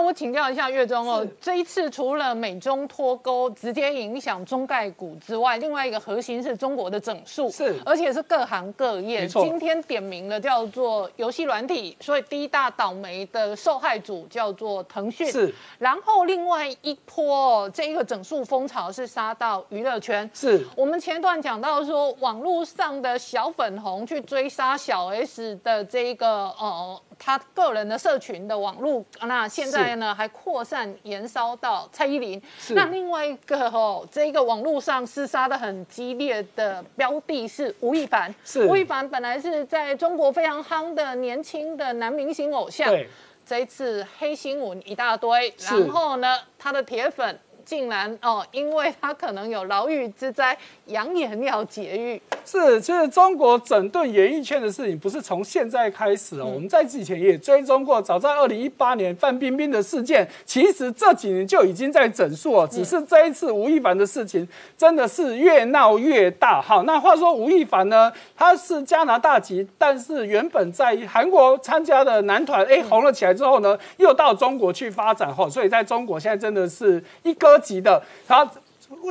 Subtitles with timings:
[0.00, 9.26] 那我请教一下岳中哦，这一次除了美中脱钩直接影响中概股之外，另外一个核心是中国的整数，是而且是各行各业。
[9.26, 15.30] 今天点名了叫做游戏软体，所以第一大倒霉的受害组叫做腾讯。
[15.30, 20.28] 是然后另外一波哦这一个整数风潮是杀到娱乐圈。
[20.32, 32.40] 是我们前段讲到说，网络上的小粉红去追杀小 S 的这一个呃，他个人的社群的网络，那现在呢还扩散延烧到蔡依林。
[32.70, 38.34] 那另外一个哦，这一个网络上厮杀的很激烈的标的是吴亦凡。
[38.44, 42.88] 是吴亦凡本来是在中国非常夯的年轻的男明星偶像。
[42.88, 43.08] 对
[43.46, 50.56] 这一次黑新闻一大堆，然后呢，他的铁粉竟然哦，因为他可能有牢狱之灾，
[50.86, 52.20] 扬言要劫狱。
[52.44, 66.60] 是，其实中国整顿演艺圈的事情不是从现在开始哦，我们在之前也追踪过，早在二零一八年范冰冰的事件，其实这几年就已经在整肃哦，只是这一次吴亦凡的事情真的是越闹越大。
[66.60, 78.50] 好，那话说吴亦凡呢，他是加拿大籍，但是原本在韩国参加的男团，哎，红了起来之后呢，又到中国去发展哈，所以在中国现在真的是一哥级的，然后。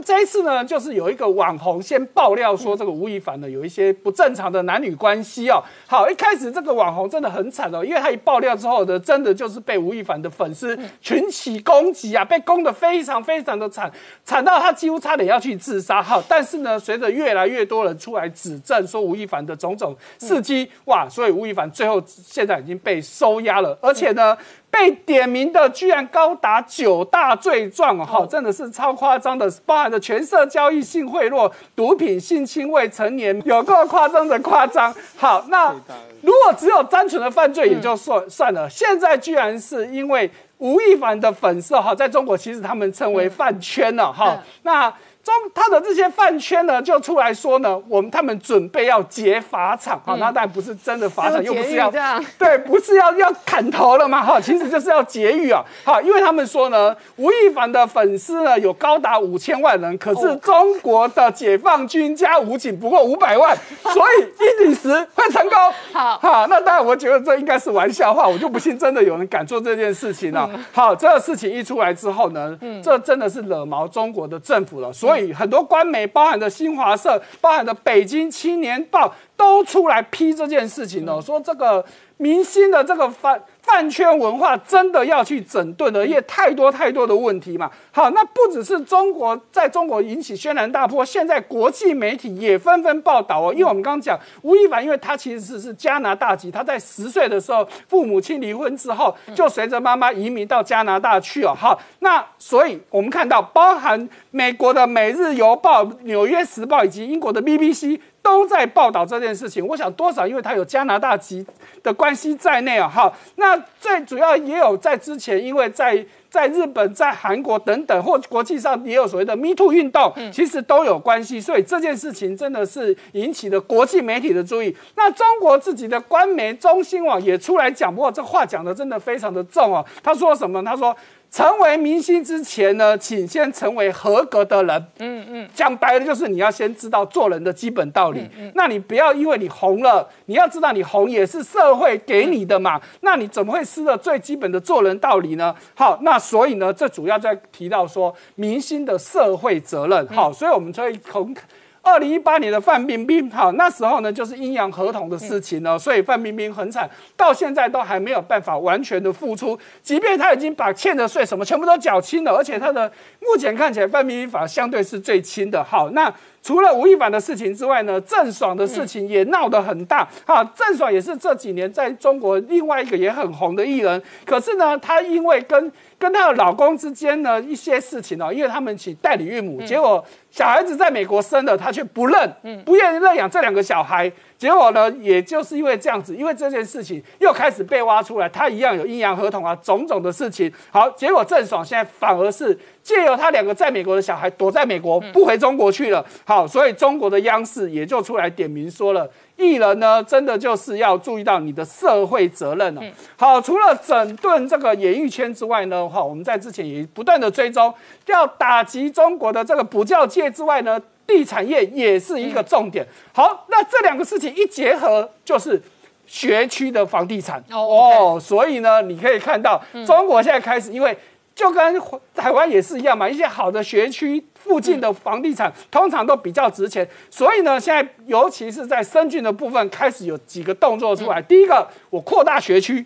[0.04, 5.64] 这一次呢，就是有一个网红先爆料说，这个吴亦凡呢有一些不正常的男女关系哦。
[5.88, 13.90] 好，一开始这个网红真的很惨哦，因为他一爆料之后呢，真的就是被吴亦凡的粉丝群起攻击啊，被攻得非常非常的惨，
[14.26, 16.04] 惨到他几乎差点要去自杀。
[16.04, 24.38] 好，但是呢，随着越来越多人出来指证说吴亦凡的种种事迹，哇，所以吴亦凡最后现在已经被收押了，而且呢。
[24.72, 34.94] 被点名的居然高达九大罪状哦，哈，真的是超夸张的，包含了权色交易、性贿赂、毒品、性侵未成年，有够夸张的夸张。
[35.18, 35.74] 好，那
[36.22, 44.94] 如果只有单纯的犯罪也就算算了，现在居然是因为吴亦凡的粉丝哈，在中国其实他们称为饭圈了哈，那。
[45.22, 51.92] 中他的这些饭圈呢，就出来说呢，我们他们准备要劫法场，好，那当然不是真的法场，又不是要
[52.40, 65.58] 对，不是要要砍头了嘛，哈，其实就是要劫狱啊，好，因为他们说呢，吴亦凡的粉丝呢有高达五千万人，可是中国的解放军加武警不过五百万， 所以一比十会成功，
[65.94, 70.50] 好，好，那当然我觉得这应该是玩笑话，我就不信真的有人敢做这件事情了。
[70.72, 75.34] 好，这个事情一出来之后呢，这真的是惹毛中国的政府了，所所以。
[75.34, 81.84] 很多官媒，包含的新华社，包含的北京青年报，都出来批这件事情哦，说这个
[82.18, 87.70] 明星的这个饭饭圈文化真的要去整顿了，因为太多太多的问题嘛。
[87.92, 93.54] 好，那不只是中国在中国引起轩然大波，现在国际媒体也纷纷报道哦。
[93.54, 101.54] 因为我们刚刚讲吴亦凡，因为他其实是是加拿大籍，他在十岁的时候父母亲离婚之后，就随着妈妈移民到加拿大去哦。
[101.56, 108.00] 好，那所以我们看到，包含美国的《每日邮报》、《纽约时报》以及英国的 BBC。
[108.22, 111.44] 都在报道这件事情，我想多少，因为他有加拿大籍
[111.82, 113.12] 的关系在内啊，哈。
[113.38, 121.42] 那最主要也有在之前，因为在在日本、在韩国等等，或国际上也有所谓的 “Me Too” 运动，其实都有关系。
[121.42, 124.76] 所以这件事情真的是引起了国际媒体的注意。
[124.96, 129.86] 那中国自己的官媒中新网也出来讲，不过这话讲的真的非常的重哦。
[130.04, 130.64] 他说什么？
[130.64, 130.96] 他说。
[131.32, 134.88] 成为明星之前呢，请先成为合格的人。
[134.98, 138.22] 嗯嗯，讲白了就是你要先知道做人的基本道理。
[138.22, 142.82] 嗯嗯，那你不要因为你红了，你要知道你红也是社会给你的嘛。
[143.02, 145.56] 那你怎么会失了最基本的做人道理呢？
[145.76, 150.08] 好，那所以呢，这主要在提到说明星的社会责任。
[150.08, 151.36] 好，所以我们可以从。
[151.82, 165.64] 二零一八年的范冰冰，好，那时候呢就是阴阳合同的事情呢，所以范冰冰很惨，到现在都还没有办法完全的付出，即便他已经把欠的税什么全部都缴清了，而且他的目前看起来范冰冰法相对是最轻的。
[165.64, 170.08] 好，那除了吴亦凡的事情之外呢，郑爽的事情也闹得很大。
[170.26, 180.04] 好，郑爽也是这几年在中国另外一个也很红的艺人，可是呢，她因为跟跟她的老公之间呢一些事情哦，因为他们请代理孕母，结果。
[180.32, 184.10] 小孩子在美国生了，她却不认，不愿意认养这两个小孩。
[184.38, 190.54] 结果呢，也就是因为这样子，因为这件事情又开始被挖出来，她一样有阴阳合同啊，种种的事情。
[190.70, 196.06] 好，结果郑爽现在反而是借由她两个在美国的小孩躲在美国，不回中国去了。
[196.26, 202.82] 好，所以中国的央视也就出来点名说了，艺人呢，真的就是要注意到你的社会责任了。
[203.18, 207.74] 好，除了整顿这个演艺圈之外呢，哈，我们在之前也不断的追踪，
[208.08, 210.80] 要打击中国的这个补教界之外呢。
[211.10, 212.86] 地产业也是一个重点。
[213.12, 215.60] 好，那这两个事情一结合，就是
[216.06, 220.96] 学区的房地产哦哦，所以呢，你可以看到中国现在开始，因为
[221.34, 221.82] 就跟
[222.14, 231.22] 台湾也是一样嘛，一些好的学区附近的房地产通常都比较值钱，所以呢，现在尤其是在深圳的部分开始有几个动作出来。
[231.22, 232.84] 第一个，我扩大学区。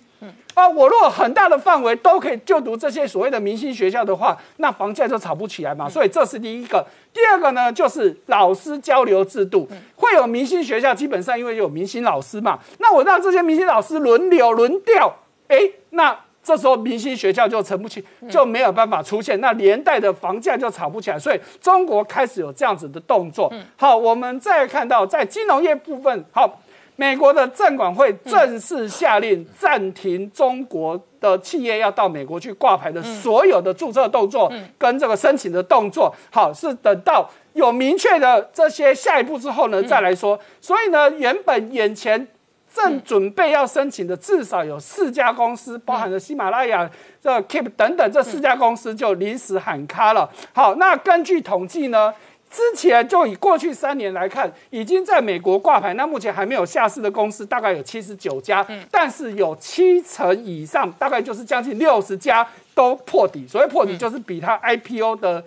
[0.54, 5.90] 啊，我如果很大的范围都可以就读这些所谓的明星学校的话，那房价就炒不起来嘛。
[5.90, 6.86] 所以这是第一个。
[7.14, 15.16] 第二个呢，就是老师交流制度，会有明星学校，基本上因为有明星老师嘛，那我让这些明星老师轮流轮调，
[15.48, 15.58] 哎，
[15.92, 21.18] 那这时候明星学校就成不起，就没有办法出现，那连带的房价就炒不起来。
[21.18, 23.52] 所以中国开始有这样子的动作。
[23.78, 26.60] 好，我们再看到在金融业部分，好。
[26.96, 40.40] 美国的证管会正式下令暂停中国的企业要到美国去挂牌的所有的注册动作跟这个申请的动作，好是等到有明确的这些下一步之后呢再来说。
[40.62, 42.28] 所以呢，原本眼前
[42.74, 46.90] 正准备要申请的至少有四家公司，包含了喜马拉雅、
[47.22, 50.30] 这 Keep 等等这四家公司就临时喊卡了。
[50.54, 52.14] 好，那根据统计呢？
[52.50, 63.48] 之前就以过去三年来看，已经在美国挂牌，那目前还没有下市的公司大概有七十九家，但是有七成以上，大概就是将近六十家都破底。
[63.48, 65.44] 所谓破底，就是比它 IPO 的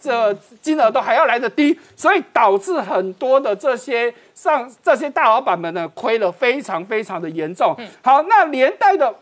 [0.00, 0.32] 这
[0.62, 7.76] 金额都还要来得低，所以导致很多的这些上这些大老板们呢，亏了非常非常的严重。
[8.02, 9.14] 好，那连带的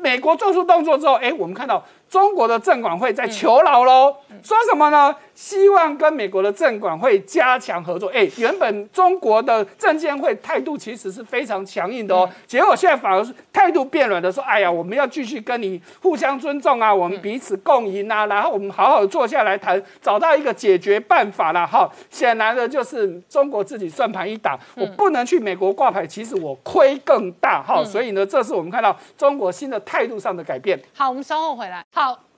[0.00, 5.14] 美国做出动作之后，哎，我们看到中国的证管会在求饶喽，说什么呢？
[5.34, 8.08] 希望跟美国的证管会加强合作。
[8.10, 27.62] 哎，原本中国的证监会态度其实是非常强硬的哦，结果现在反而是态度变软的，说：“哎呀，我们要继续跟你互相尊重啊，我们彼此共赢啊，然后我们好好坐下来谈，找到一个解决办法了。”哈，显然的就是中国自己算盘一打，我不能去美国挂牌，其实我亏更大。
[27.62, 30.80] 哈，所以呢，这是我们看到中国新的态度上的改变。
[30.94, 31.84] 好，我们稍后回来。
[31.92, 32.33] 好。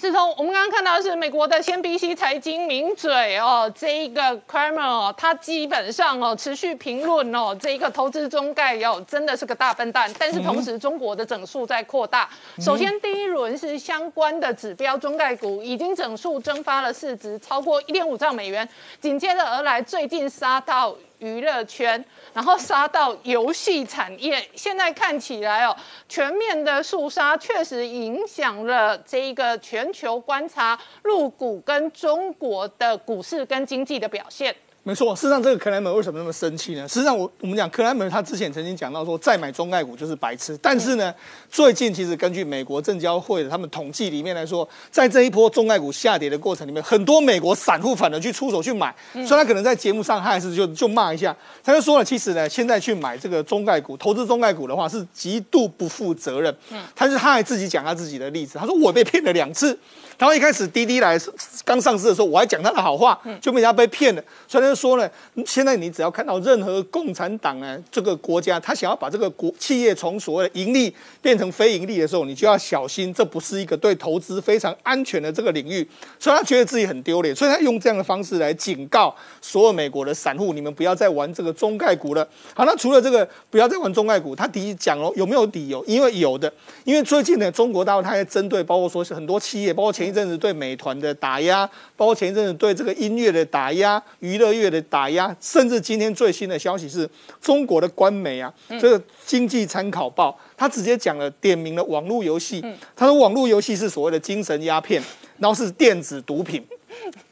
[0.00, 10.08] 是从我们刚刚看到的是美国的 CNBC 财经名嘴哦，这一个 Kramer 哦，他基本上哦持续评论哦，这一个投资中概哦真的是个大笨蛋。
[10.16, 12.30] 但是同时中国的整数在扩大。
[12.60, 18.68] 首先第一轮是相关的指标中概股已经整数蒸发了市值超过一点五兆美元，
[19.00, 20.94] 紧接着而来最近杀到。
[21.18, 25.76] 娱乐圈，然后杀到游戏产业，现在看起来哦，
[26.08, 34.54] 全面的肃杀确实影响了这一个全球观察入股跟中国的股市跟经济的表现。
[34.88, 36.88] 没错，事实上这个克莱门为什么那么生气呢？
[36.88, 41.14] 实际上我我们讲克莱门他之前曾经讲到说再买中概股就是白痴，但是呢，
[41.50, 56.56] 最近其实根据美国证交会的他们统计里面来说，在这一波中概股下跌的过程里面，很多美国散户反而去出手去买，所以他可能在节目上他还是就就骂一下，他就说了，其实呢，现在去买这个中概股，投资中概股的话是极度不负责任。
[56.70, 59.78] 嗯，他是他还自己讲他自己的例子，他说我被骗了两次。
[60.16, 61.16] 然后一开始滴滴来
[61.64, 64.24] 刚上市的时候，我还讲他的好话，就被人家被骗了。
[64.48, 65.10] 所以他就说呢，
[65.44, 75.86] 现在你只要看到任何共产党呢这个国家，他想要把这个国企业从所谓的盈利变成非盈利的时候，你就要小心，这不是一个对投资非常安全的这个领域。
[76.18, 82.28] 所以他觉得自己很丢脸，所以他用这样的方式来警告所有美国的散户，你们不要再玩这个中概股了。
[82.54, 85.84] 好，那除了这个不要再玩中概股，他第一讲哦有没有理由？
[85.84, 86.52] 因为有的，
[86.82, 90.08] 因为最近呢中国大陆他在针对，包括说是很多企业，包括前。
[90.08, 97.08] 一阵子对美团的打压，包括前一阵子对这个音乐的打压、娱乐业的打压，甚至今天最新的消息是，
[97.40, 105.02] 中国的官媒啊，这个经济参考报，他直接讲了，点名了网络游戏，他说网络游戏是所谓的精神鸦片，
[105.38, 106.64] 然后是电子毒品，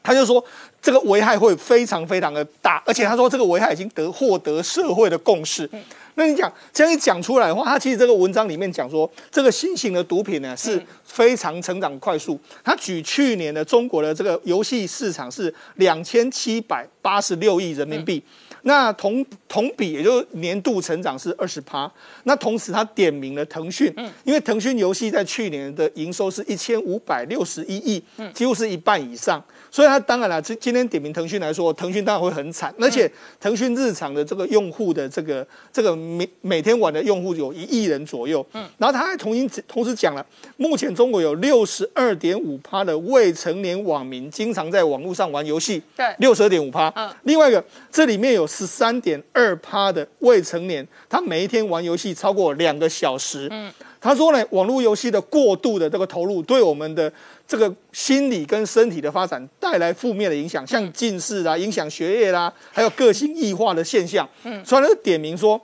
[0.01, 0.43] 他就说
[0.81, 5.69] 这个危害会非常非常的大，而且他说这个危害已经得获得社会的共识。
[6.17, 12.39] 那你讲这样一讲出来的话，他其实这个文章里面讲说，这个新型的毒品呢是非常成长快速。
[12.63, 18.21] 他举去年的中国的这个游戏市场是两千七百八十六亿人民币。
[18.63, 21.89] 那同同比，也就年度成长是二十趴。
[22.23, 23.93] 那同时，他点名了腾讯，
[24.25, 29.41] 因为腾讯游戏在去年的营收是一千五百六十一亿，几乎是一半以上。
[29.77, 32.73] 所以，他当然了，今今天点名腾讯来说，腾讯当然会很惨。
[32.79, 33.07] 而且，
[33.39, 38.43] 腾讯日常的这个用户的这个这个每每天玩的用户有一亿人左右。
[38.53, 45.79] 嗯，然后他还同时同时讲了，目前中国有六十二点五趴的未成年网民经常在网络上玩游戏。
[45.95, 46.91] 对，六十二点五趴。
[46.95, 48.47] 嗯，另外一个，这里面有。
[48.47, 53.47] 十三点二趴的未成年，他每一天玩游戏超过两个小时。
[53.51, 57.11] 嗯，他说呢，网络游戏的过度的这个投入，对我们的
[57.47, 64.27] 这个心理跟身体的发展带来负面的影响，像近视啊，影响学业啦，还有个性异化的现象。
[64.43, 65.59] 嗯，所以他就点名说。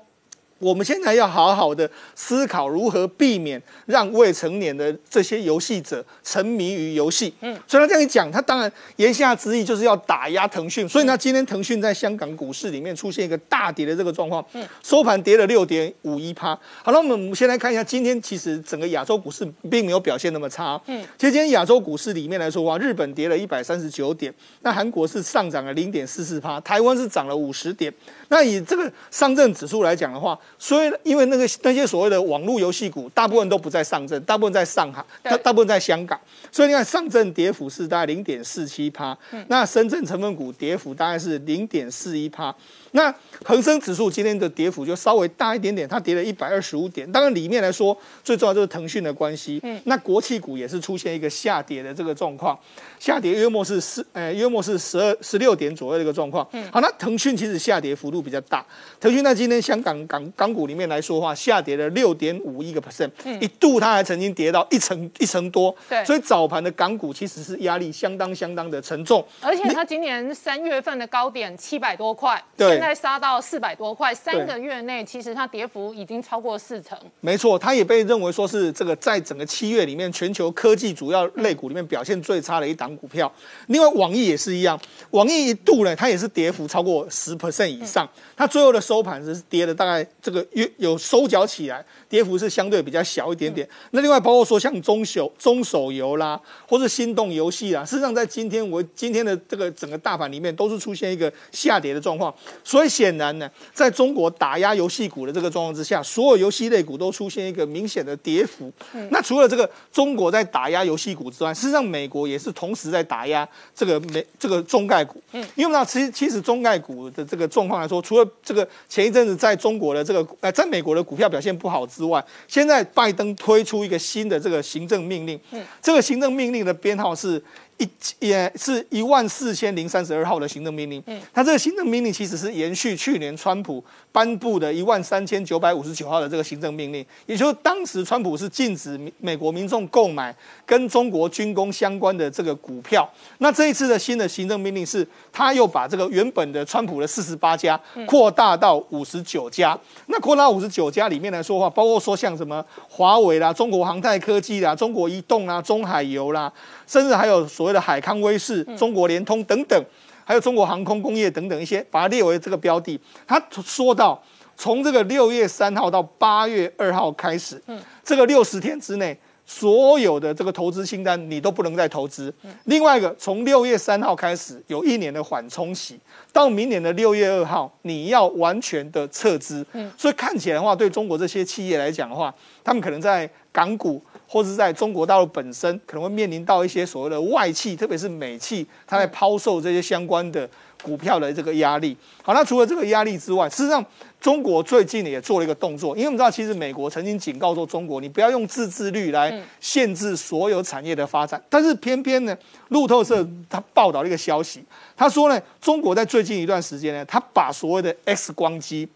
[0.63, 7.33] 我们现在要好好的思考如何避免让未成年的这些游戏者沉迷于游戏。
[7.41, 10.87] 嗯，所以他这样一讲，他当然言下之意就是要打压腾讯。
[10.87, 14.43] 所以呢，今天腾讯在香港股市里面出现一个大跌的这个状况，
[14.81, 16.57] 收盘跌了六点五一趴。
[16.81, 20.79] 好了，我们先来看一下，今天其实整个亚洲股市并没有表现那么差。
[20.87, 27.93] 嗯，其实今天亚洲股市里面来说的话，日本跌了一百三十九点，那韩国是上涨了零点四四趴，台湾是涨了五十点。
[28.29, 36.19] 那以这个上证指数来讲的话，所以因为那个那些所谓的网络游戏股，大部分都不在上证，大部分在上海，大大部分在香港，
[36.51, 39.17] 所以你看上证跌幅是大概零点四七趴，
[39.47, 42.55] 那深圳成分股跌幅大概是零点四一趴。
[42.93, 47.11] 那恒生指数今天的跌幅就稍微大一点点，它跌了一百二十五点。
[47.11, 49.59] 当然里面来说，最重要就是腾讯的关系。
[49.63, 52.57] 嗯，那国企股也是出现一个下跌的这个状况，
[52.99, 56.47] 下跌约莫是四，呃，约莫是十二十六点左右的一个状况。
[56.51, 58.63] 嗯，好，那腾讯其实下跌幅度比较大。
[58.99, 63.09] 腾讯在今天香港港港股里面来说话，下跌了六点五一个 percent，
[63.41, 65.75] 一度它还曾经跌到一成一成多。
[65.89, 69.25] 对，所以早盘的港股其实是压力相当相当的沉重。
[69.41, 72.82] 而且它今年三月份的高点七百多块，对。
[72.83, 76.97] 在杀到四百多块，三个月内其实它跌幅已经超过四成。
[77.21, 83.31] 没错，它也被认为说是这个在整个七月里面全球科技主要类股里面表现最差的一档股票。
[83.67, 84.77] 另外，网易也是一样，
[85.11, 93.65] 网易一度呢，它也是跌幅超过十 percent 以上，它最后的收盘是跌了大概这个有有收脚起来，跌幅是相对比较小一点点。
[93.91, 96.37] 那另外包括说像中手中手游啦，
[96.67, 102.33] 或是心动游戏啦，事实上在今天我今天的这个整个大盘里面都是出现一个下跌的状况。
[102.73, 108.73] 所以显然呢，在中国打压游戏股的这个状况之下，所有游戏类股都出现一个明显的跌幅。
[109.11, 115.21] 那除了这个中国在打压游戏股之外，事实上美国也是同时在打压这个美这个中概股。
[115.33, 125.39] 嗯，因为呢，其实其实中概股的这个状况来说，除了这个前一阵子在中国的这个呃，在美国的股票表现不好之外，现在拜登推出一个新的这个行政命令。
[125.51, 127.39] 嗯，这个行政命令的编号是。
[127.77, 127.89] 一
[128.19, 140.33] 也是一万四千零三十二号的行政命令，嗯，它这个行政命令其实是延续去年川普颁布的一万三千九百五十九号的这个行政命令，也就是当时川普是禁止美国民众购买
[140.65, 143.09] 跟中国军工相关的这个股票。
[143.39, 149.77] 那这一次的新的行政命令是，他又把这个原本的川普的四十八家扩大到五十九家。
[150.07, 156.51] 那扩大五十九家里面来说话，包括说像什么华为啦、中国航太科技啦、中国移动啦、中海油啦。
[156.85, 159.85] 甚至还有所谓的海康威视、中国联通等等，
[160.23, 162.99] 还有中国航空工业等等一些，把它列为这个标的。
[163.27, 164.21] 他说到，
[164.55, 172.33] 从这个六月三号到八月二号开始，嗯，这个六十天之内，所有的这个投资清单你都不能再投资。
[172.65, 175.99] 另外一个，从六月三号开始有一年的缓冲期，
[176.31, 179.65] 到明年的六月二号，你要完全的撤资。
[179.73, 184.01] 嗯，所以看起来的话，对中国这些企业来讲的话，他们可能在港股。
[184.33, 190.49] 或是在中国大陆本身可能会面临到一些所谓的外企，特别是美企，它在抛售这些相关的
[190.81, 191.95] 股票的这个压力。
[192.23, 193.85] 好，那除了这个压力之外，事实上
[194.19, 201.39] 中国最近也做了一个动作，因为我们知道，其实美国曾经警告说，中国你不要用自制率来限制所有产业的发展。
[201.47, 202.35] 但是偏偏呢，
[202.69, 204.65] 路透社他报道了一个消息，
[204.97, 208.89] 他说呢，中国在最近一段时间呢，他把所谓的 X 光机。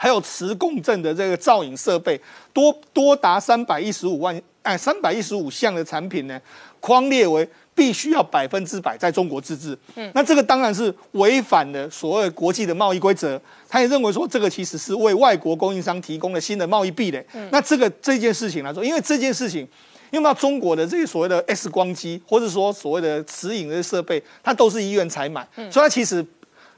[0.00, 2.18] 还有磁共振的这个造影设备，
[2.52, 6.40] 多多达三百一十五万哎，三百一十五项的产品呢，
[6.78, 9.76] 框列为必须要百分之百在中国自制。
[9.96, 13.40] 嗯，那这个当然是违反了所谓国际的贸易规则。
[13.68, 17.26] 他也认为说，这个其实是为外国供应商提供了新的贸易壁垒。
[17.34, 19.66] 嗯，那这个这件事情来说，因为这件事情，
[20.12, 26.24] 用到中国的这些所谓的 X 光机，或者说所谓的磁影的设备，它都是医院采买，所以它其实。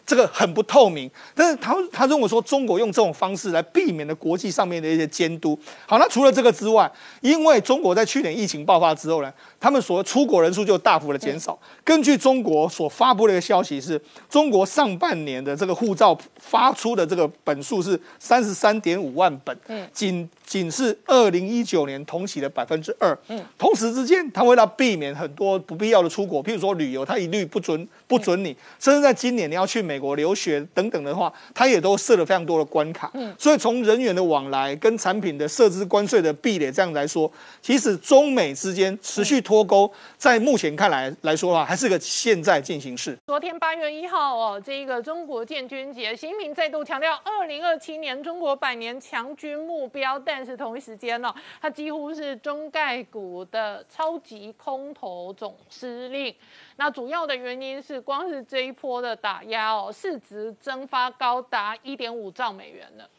[0.06, 5.58] 这个很不透明，但是他他认为说中国用这种方式来避免了国际上面的一些监督。
[5.86, 6.90] 好，那除了这个之外，
[7.20, 11.56] 因为中国在去年疫情爆发之后呢，他们所出国人数就大幅的减少。
[11.84, 23.16] 根据中国所发布的一个消息是，中国上半年的这个护照发出的这个本数是三十三点五万本，嗯，仅仅是二零一九年同期的百分之二。
[23.28, 30.00] 嗯，同时之间，他为了避免很多不必要的出国，譬如说旅游，他一律不准不准你，甚至在今年你要去美。
[30.00, 33.10] 国留学等等的话，他也都设了非常多的关卡。
[33.12, 43.18] 嗯，所以从人员的往来跟产品的设置关税的壁垒这样来说，其实中美之间持续脱钩，在目前看来来说的话，还是个现在进行式。
[43.26, 56.32] 昨天八月一号哦，这个中国建军节，习近平再度强调二零二七年中国百年强军目标，但是同一时间呢，他几乎是中概股的超级空头总司令。
[56.76, 63.10] 那主要的原因是，光是这一波的打压哦，市值蒸发高达一点五兆美元了。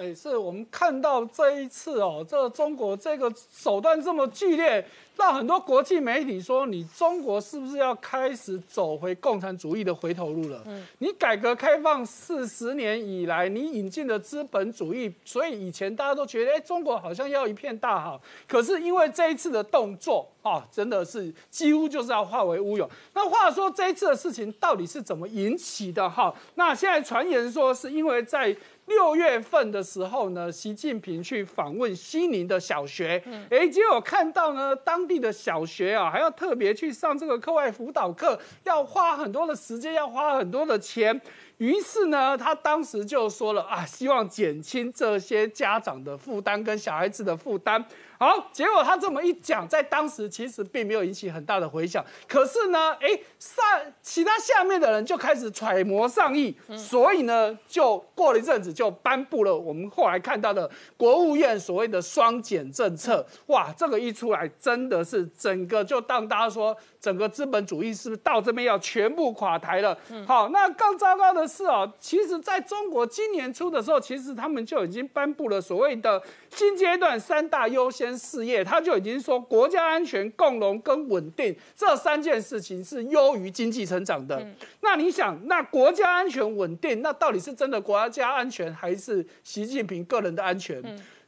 [0.00, 4.82] 哎，是我们看到这一次哦，这个中国这个手段这么剧烈。
[5.16, 10.62] 让很多国际媒体说，你中国是不是要开始走回共产主义的回头路了？
[10.64, 18.18] 嗯，你改革开放四十年以来，你引进的资本主义，所以以前大家都觉得，哎，中国好像要一片大好。
[18.48, 22.88] 可是因为这一次的动作啊，真的是几乎就是要化为乌有。
[23.12, 26.08] 那话说这一次的事情到底是怎么引起的？
[26.08, 28.56] 哈，那现在传言说是因为在。
[28.90, 41.18] 六月份的时候呢，习近平去访问西宁的小学，哎，结果看到呢，当地的小学啊，还要特别去上这个课外辅导课，要花很多的时间，要花很多的钱。
[41.58, 47.84] 于是呢，他当时就说了啊，希望减轻这些家长的负担跟小孩子的负担。
[48.22, 52.04] 好，结果他这么一讲，在当时其实并没有引起很大的回响。
[52.28, 53.08] 可是呢，哎，
[53.38, 53.64] 上
[54.02, 63.26] 其他下面的人就开始揣摩上意，所以呢，就过了一阵子，就颁布了我们后来看到的国务院所谓的双减政策。
[63.46, 69.98] 哇，这个一出来，真的是整个就当大家说，整个资本主义是不是到这边要全部垮台了？
[70.26, 78.10] 好，那更糟糕的是哦，其实在中国今年初的时候，其实他们就已经颁布了所谓的新阶段三大优先。
[78.20, 84.46] 事业，他就已经说国家安全、共荣跟稳定这三件事情是优于经济成长的。
[84.82, 90.82] 那你想，那国家安全稳定，那到底是真的国家安全，还是习近平个人的安全？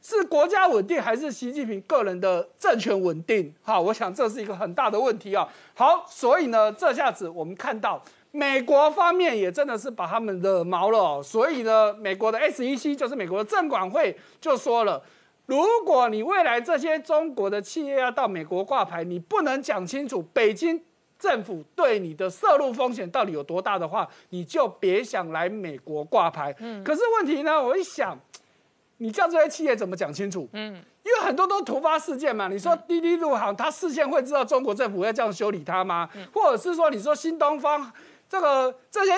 [0.05, 3.53] 是国家稳定，还是习近平个人的政权稳定？
[3.63, 5.47] 哈，我想这是一个很大的问题啊。
[5.73, 11.23] 好，所以呢，这下子我们看到美国方面也真的是把他们惹毛了。
[11.23, 15.01] 所以呢，美国的 SEC 就是美国的证管会就说了。
[15.45, 20.81] 如果你未来这些中国的企业要到美国挂牌，你不能讲清楚北京
[21.19, 26.53] 政府对你的涉入风险到底有多大的话，你就别想来美国挂牌。
[26.59, 28.17] 嗯，可是问题呢，我一想，
[28.97, 30.47] 你叫这些企业怎么讲清楚？
[30.53, 30.73] 嗯，
[31.03, 32.47] 因为很多都突发事件嘛。
[32.47, 36.09] 你说滴滴入行，他事先会知道中国政府要这样修理他吗？
[36.33, 37.91] 或者是说，你说新东方
[38.29, 39.11] 这个这些？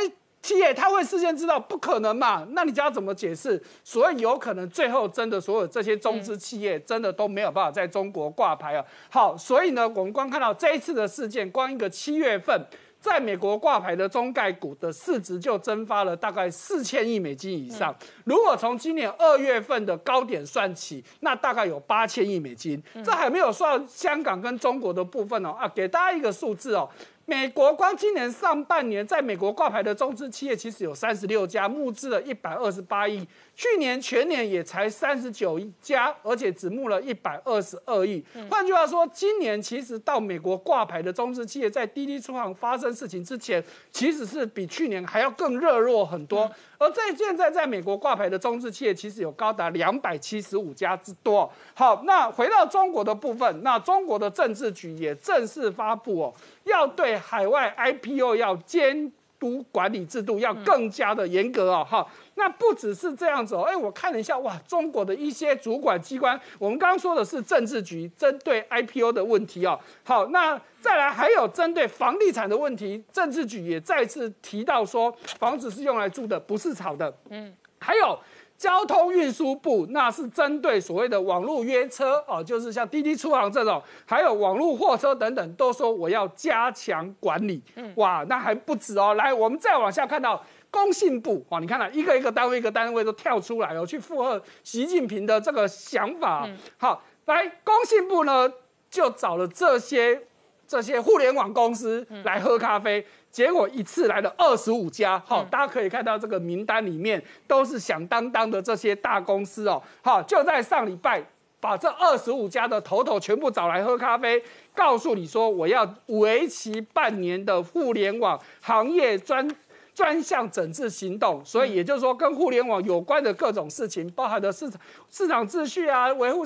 [0.46, 2.46] 企业他会事先知道不可能嘛？
[2.52, 3.60] 那你要怎么解释？
[3.84, 8.86] 所以有可能最后真的所有这些中资企业真的都没有办法在中国挂牌啊。
[9.10, 12.64] 好，所以呢，我们光看到这一次的事件，光一个七月份
[13.06, 17.96] 在美国挂牌的中概股的市值就蒸发了大概四千亿美金以上。
[18.24, 22.82] 如果从今年二月份的高点算起，那大概有八千亿美金。
[23.04, 25.52] 这还没有算香港跟中国的部分哦。
[25.52, 26.90] 啊，给大家一个数字哦。
[27.28, 33.28] 美国光今年上半年在美国挂牌的中资企业其实有三十六家，募资了一百二十八亿。
[33.56, 38.24] 去年全年也才三十九家，而且只募了一百二十二亿。
[38.50, 46.52] 换句话说，今年其实到美国挂牌的中资企业在滴滴出行发生事情之前，其实是比去年还要更热络很多。
[46.78, 51.50] 而在现在在美国挂牌的中资企业，其实有高达两百七十五家之多。
[51.74, 56.34] 好，那回到中国的部分，那中国的政治局也正式发布哦，
[56.66, 59.14] 要对海外 IPO 要监。
[59.40, 78.18] 督管理制度要更加的严格哦，哈，那不只是这样子哦，哎，我看了一下，哇，中国的一些主管机关，我们刚刚说的是政治局针对 IPO 的问题哦，好，那再来还有针对房地产的问题，政治局也再次提到说，房子是用来住的，不是炒的，嗯，还有。
[78.58, 87.62] 交通运输部那是针对所谓的网络约车哦，就是像滴滴出行这种，还有网络货车等等，都说我要加强管理。
[87.76, 89.14] 嗯，哇，那还不止哦。
[89.16, 90.42] 来，我们再往下看到
[90.72, 96.48] 工信部哦，你看了一个一个单位一个单位都跳出来哦，去附和习近平的这个想法。
[96.78, 98.50] 好，来工信部呢
[98.90, 100.22] 就找了这些
[100.66, 103.06] 这些互联网公司来喝咖啡。
[103.36, 111.22] 结果一次来了二十五家，好，大家可以看到这个名单里面都是响当当的这些大公司哦，好，就在上礼拜
[111.60, 114.42] 把这二十五家的头头全部找来喝咖啡，
[114.74, 119.46] 告诉你说我要为期半年的互联网行业专
[119.94, 124.80] 专项整治行动，所以也就是说跟互联网有关的各种事情，包含的市场
[125.12, 126.46] 市场秩序啊，维护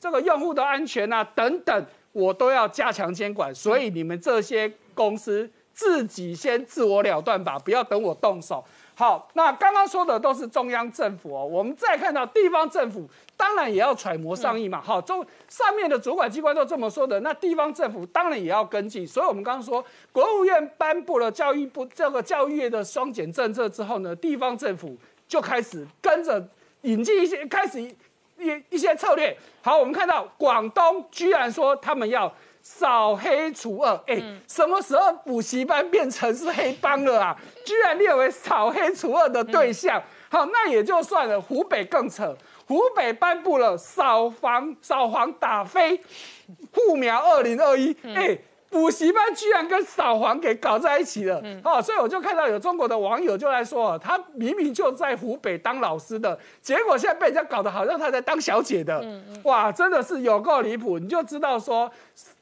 [0.00, 5.48] 这个用户的安全啊等等，我都要加强监管，所以你们这些公司。
[5.74, 8.64] 自己先自我了断吧，不要等我动手。
[8.96, 13.04] 好，那刚刚说的都是中央政府哦，我们再看到地方政府，
[13.36, 14.80] 当然也要揣摩上意嘛。
[14.80, 19.04] 好，中上面的主管机关都这么说的，那地方政府当然也要跟进。
[19.04, 26.48] 所以，我们刚刚说，国务院颁布了教育部这个教育业的双减政策之后呢，地方政府就开始跟着
[26.82, 27.92] 引进一些，开始一
[28.70, 29.36] 一些策略。
[29.60, 32.32] 好，我们看到广东居然说他们要。
[32.66, 37.36] 扫黑除恶，哎，什么时候补习班变成是黑帮了啊？
[37.64, 40.02] 居然列为扫黑除恶的对象。
[40.30, 41.38] 好，那也就算了。
[41.38, 42.34] 湖北更扯，
[42.66, 46.00] 湖北颁布了扫黄扫黄打非
[46.72, 48.36] 护苗二零二一，哎。
[48.70, 59.00] 补习班居然跟扫黄给搞在一起了，哦，所以我就看到有中国的网友就来说，他明明就在湖北当老师的，结果现在被人家搞得好像他在当小姐的，
[59.44, 61.88] 哇，真的是有够离谱，你就知道说。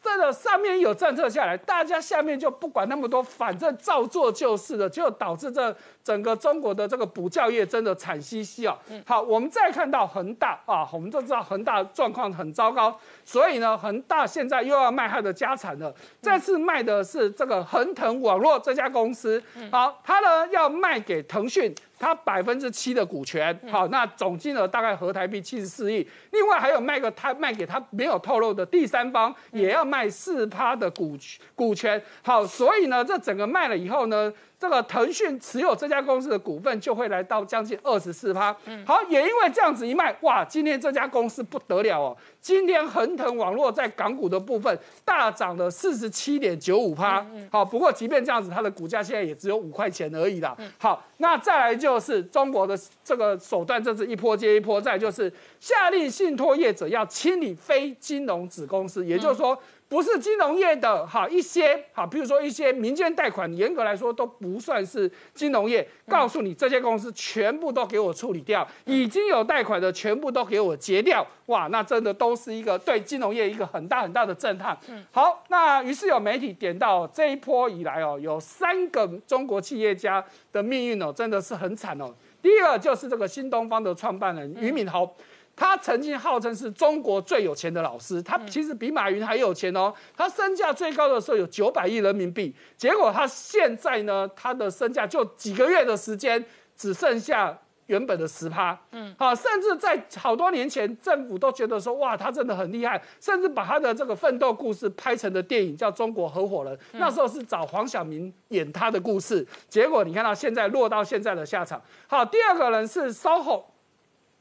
[0.02, 8.76] 这个上面有政策下来，大家下面就不管那么多，反正照做就是了，就导致这整个中国的这个补教业真的惨兮兮啊。
[9.06, 15.94] 好，我们再看到恒大啊，我们都知道恒大状况很糟糕，所以呢，恒大现在又要卖他的家产了。
[16.20, 21.72] 这次卖的是这个恒腾网络这家公司，好，他呢要卖给腾讯。
[22.02, 26.04] 他百分之七的股权，好，那总金额大概合台币七十四亿。
[26.32, 31.16] 另外还有卖个他卖给他没有透露的第三方，也要卖四趴的股
[31.54, 32.02] 股权。
[32.22, 34.32] 好，所以呢，这整个卖了以后呢。
[34.62, 38.57] 这个腾讯持有这家公司的股份就会来到将近二十四趴。
[38.87, 42.16] 好，也因为这样子一卖，哇，今天这家公司不得了哦！
[42.40, 47.27] 今天恒腾网络在港股的部分大涨了四十七点九五趴。
[47.51, 50.57] 好，不过即便这样子，它的股价现在也只有五块钱而已啦。
[50.79, 54.81] 好，那再来就是中国的这个手段，这是一波接一波。
[54.81, 59.59] 再就是下令信托业者要清理非金融子公司，也就是说。
[59.92, 65.87] 不是金融业的哈一些哈，比如说一些民间贷款，严格来说都不算是金融业。
[66.09, 71.26] 告诉你，这些公司全部都给我处理掉，已经有贷款的全部都给我结掉。
[71.46, 74.74] 哇，那真的都是一个对金融业一个很大很大的震撼。
[75.11, 82.11] 好，那于是有媒体点到这一波以来哦，有三个中国企业家的命运哦，真的是很惨哦。
[82.40, 85.07] 第一个就是这个新东方的创办人俞敏洪。
[85.54, 89.92] 他曾经号称是中国最有钱的老师，他其实比马云还有钱哦。
[90.16, 98.76] 他身价最高的时候有九百亿人民币，结果他现在呢，他的身价就几个月的时间只剩下原本的十趴。
[98.92, 111.80] 嗯，好，甚至在好多年前，政府都觉得说，哇，他真的很厉害，甚至把他的这个奋斗故事拍成的电影叫《中国合伙人》，那时候是找黄晓明演他的故事，结果你看到现在落到现在的下场。
[112.06, 113.64] 好，第二个人是 SOHO。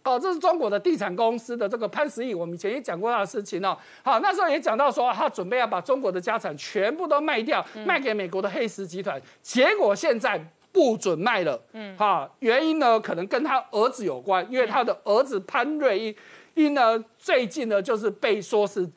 [0.03, 3.77] 哦，这是中国的地产公司的这个潘石屹，我们以前也讲过他的事情哦。
[4.03, 9.21] 好，那时候也讲到说，他准备要把中国的家产全部都卖掉，卖给美国的黑石集团。
[9.41, 11.61] 结果现在不准卖了。
[11.73, 16.15] 嗯，哈，原因呢，可能跟他儿子有关，因为他的儿子潘瑞英
[16.53, 18.89] 因呢，最近呢，就是被说是。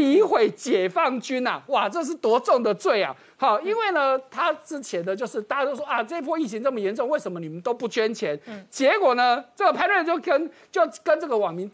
[0.00, 3.14] 诋毁解放军呐，哇，这是多重的罪啊！
[3.36, 8.38] 好，因为呢，他之前的就是大家都说啊，这波疫情这么严重，为什么你们都不捐钱？
[8.46, 11.70] 嗯，结果呢，这个潘瑞就跟就跟这个网民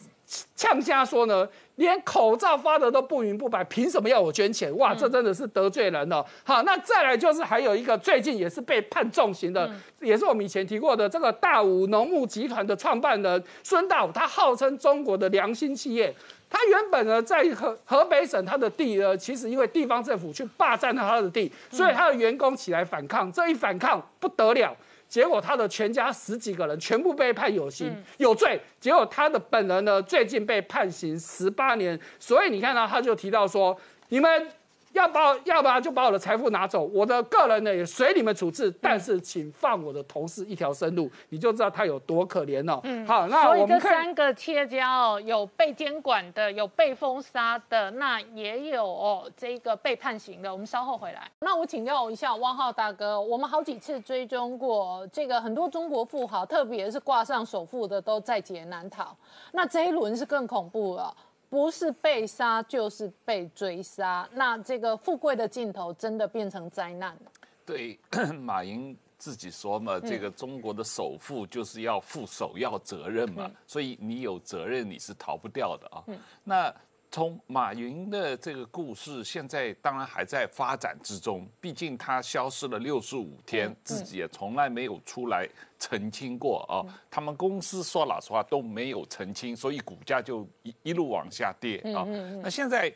[0.57, 4.77] 呛瞎说呢，连口罩发的都不明不白，凭什么要我捐钱？
[4.77, 6.25] 哇，这真的是得罪人了。
[6.45, 16.15] 好，那再来就是还有一个最近也是被判重刑的，也是我们以前提过的这个大武农牧集团的创办人孙大武，他号称中国的良心企业。
[16.49, 23.31] 他原本呢，在河河北省，他的地呢，其实因为地方政府去霸占了他的地，所以他的员工起来反抗。
[23.33, 24.77] 这一反抗不得了，
[25.09, 28.61] 结果他的全家十几个人全部被判有刑有罪。
[28.81, 31.99] 结果他的本人呢，最近被判刑十八年。
[32.19, 33.79] 所以你看到他就提到说，
[34.09, 34.49] 你们。
[34.97, 42.81] 要把，要不然就把我的财富拿走，我的个人呢也随你们处置，但是请放我的同事一条生路，你就知道他有多可怜了。
[42.85, 50.51] 嗯，好，那所以这三个企业家哦，有被监管的，有被封杀的，那也有哦这个被判刑的。
[50.51, 51.31] 我们稍后回来。
[51.41, 59.15] 那我请教一下汪浩大哥，我们好几次追踪过这个很多中国富豪，特别是挂上首富的都在劫难逃，
[59.53, 61.15] 那这一轮是更恐怖了。
[61.49, 67.33] 不是被杀就是被追杀，那这个富贵的尽头真的变成灾难了。
[67.65, 67.99] 对，
[68.41, 76.05] 马云自己说嘛，这个中国的首富就是要负首要责任嘛，所以你有责任你是逃不掉的啊。
[76.45, 76.75] 那。
[77.17, 81.49] 从马云的这个故事，现在当然还在发展之中。
[81.59, 85.49] 毕竟他消失了六十五天，自己也从来没有出来
[85.79, 86.85] 澄清过啊。
[87.11, 92.05] 他们公司说老实话都没有澄清，所以股价就一一路往下跌啊。
[92.43, 92.93] 那现在。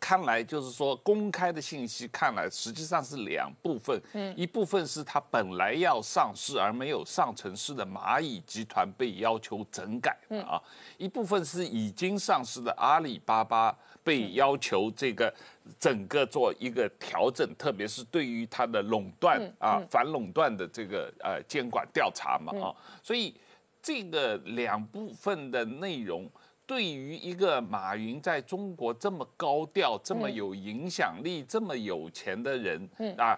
[0.00, 10.60] 看来就是说，公开的信息看来实际上是两部分，嗯，一部分是它本来要上市而没有上成市的蚂蚁集团被要求整改啊，
[10.96, 15.32] 一部分是已经上市的阿里巴巴被要求这个
[15.78, 23.34] 整个做一个调整，特别是对于它的垄断啊反垄断的这个呃监管调查嘛啊，所以
[23.82, 26.28] 这个两部分的内容。
[26.70, 33.36] 对于一个马云在中国这么高调、这么有影响力、这么有钱的人啊，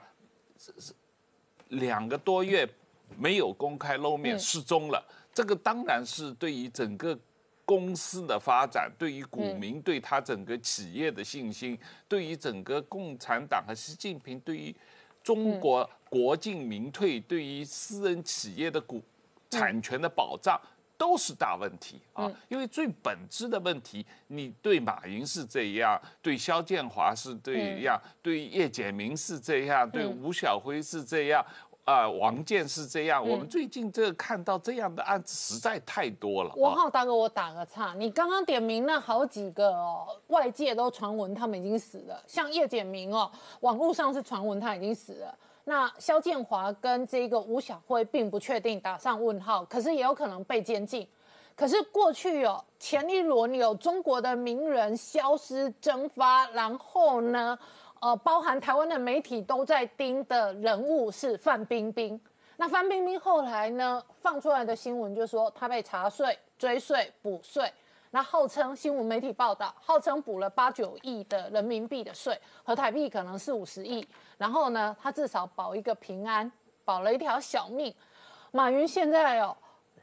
[1.68, 2.68] 两个多月
[3.16, 5.02] 没有公开露面，失踪了。
[5.32, 7.18] 这个当然是对于整个
[7.64, 14.76] 公司的发展，对于股民对他整个企业的信心，对于整个共产党和习近平对于
[15.22, 19.00] 中国国进民退，对于私人企业的股
[19.48, 20.60] 产权的保障。
[21.02, 22.30] 都是大问题啊！
[22.48, 31.44] 因为最本质的问题，你对马云是这样，对肖建华是这样，对叶简明是这样，对吴晓辉是这样，
[31.84, 33.20] 啊，王健是这样。
[33.20, 36.54] 我们最近这看到这样的案子实在太多了。
[36.54, 45.36] 王浩大哥，我打个岔，你刚刚点名那好几个哦，外界都传闻他们已经死了，像叶简明哦，网络上是传闻他已经死了。
[45.64, 51.06] 那肖建华跟这个吴小辉并不确定，打上问号，可是也有可能被监禁。
[51.54, 57.56] 可是过去哦，前一轮有中国的名人消失蒸发，然后呢，
[58.00, 62.20] 呃，包含台湾的媒体都在盯的人物是范冰冰。
[62.56, 67.70] 那范冰冰后来呢，放出来的新闻就说她被查税、追税、补税。
[68.14, 74.06] 那号称新闻媒体报道，号称补了八九亿的人民币的税，和台币可能是五十亿。
[74.36, 76.52] 然后呢，他至少保一个平安，
[76.84, 77.92] 保了一条小命。
[78.50, 79.56] 马云现在哦，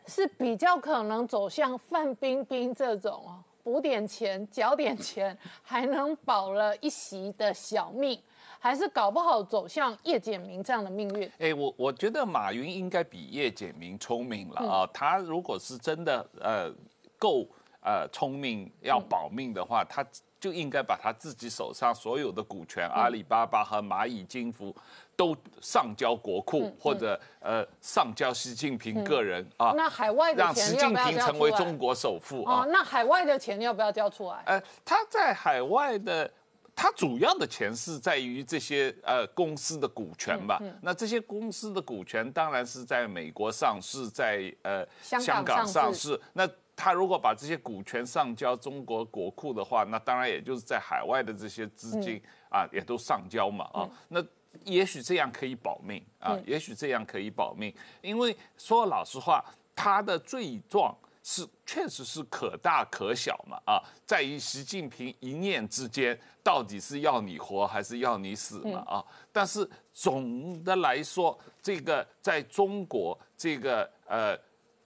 [0.08, 8.20] 是比较可能走向范冰冰这种哦，补点钱、缴点钱，还能保了一席的小命，
[8.58, 11.32] 还是搞不好走向叶简明这样的命运？
[11.38, 14.90] 哎，我我觉得马云应该比叶简明聪明了啊。
[14.92, 16.74] 他如果是真的呃
[17.20, 17.48] 够。
[17.90, 20.06] 呃，聪明要保命的话，他
[20.40, 24.76] 就应该把他自己手上所有的股权，阿里巴巴和蚂蚁金服，
[25.16, 29.74] 都上交国库，或者呃上交习近平个人啊。
[29.76, 32.64] 那海外的让习近平成为中国首富啊。
[32.70, 34.44] 那海外的钱要不要交出来？
[34.46, 36.32] 呃，他在海外的，
[36.76, 40.62] 他主要的钱是在于这些呃公司的股权吧。
[40.84, 46.22] 那这些公司的股权当然是在美国上市，在呃香港上市。
[46.34, 46.48] 那
[46.82, 53.90] 他如果把这些股权上交中国国库的话，那当然也就是在海外的这些资金啊，也都上交嘛啊。
[54.08, 54.24] 那
[54.64, 57.76] 也许这样可以保命啊，也许这样可以保命。
[58.02, 59.44] 因为说老实话，
[59.76, 69.04] 他的罪状是确实是可大可小嘛啊，在于习近平一念之间，到底是要你活还是要你死嘛啊。
[69.34, 74.40] 但是总的来说，这个在中国这个呃。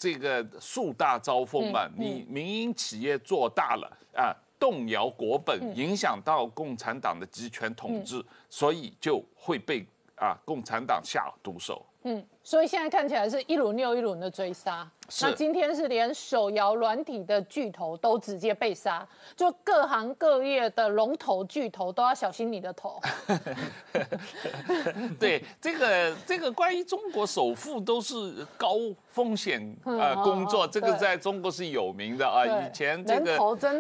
[0.03, 11.85] 这个树大招风嘛，你民营企业做大了啊，动摇国本，影响到共产党的集权统治，所以就会被啊共产党下毒手。
[12.01, 14.85] 嗯，所以现在看起来是一轮又一轮的追杀。
[15.21, 22.99] 那今天是连手摇软体的巨头都直接被杀，就各行各业的龙头巨头都要小心你的头。
[25.19, 28.77] 对，这个这个关于中国首富都是高
[29.09, 32.45] 风险呃工作，这个在中国是有名的啊。
[32.45, 33.37] 以前这个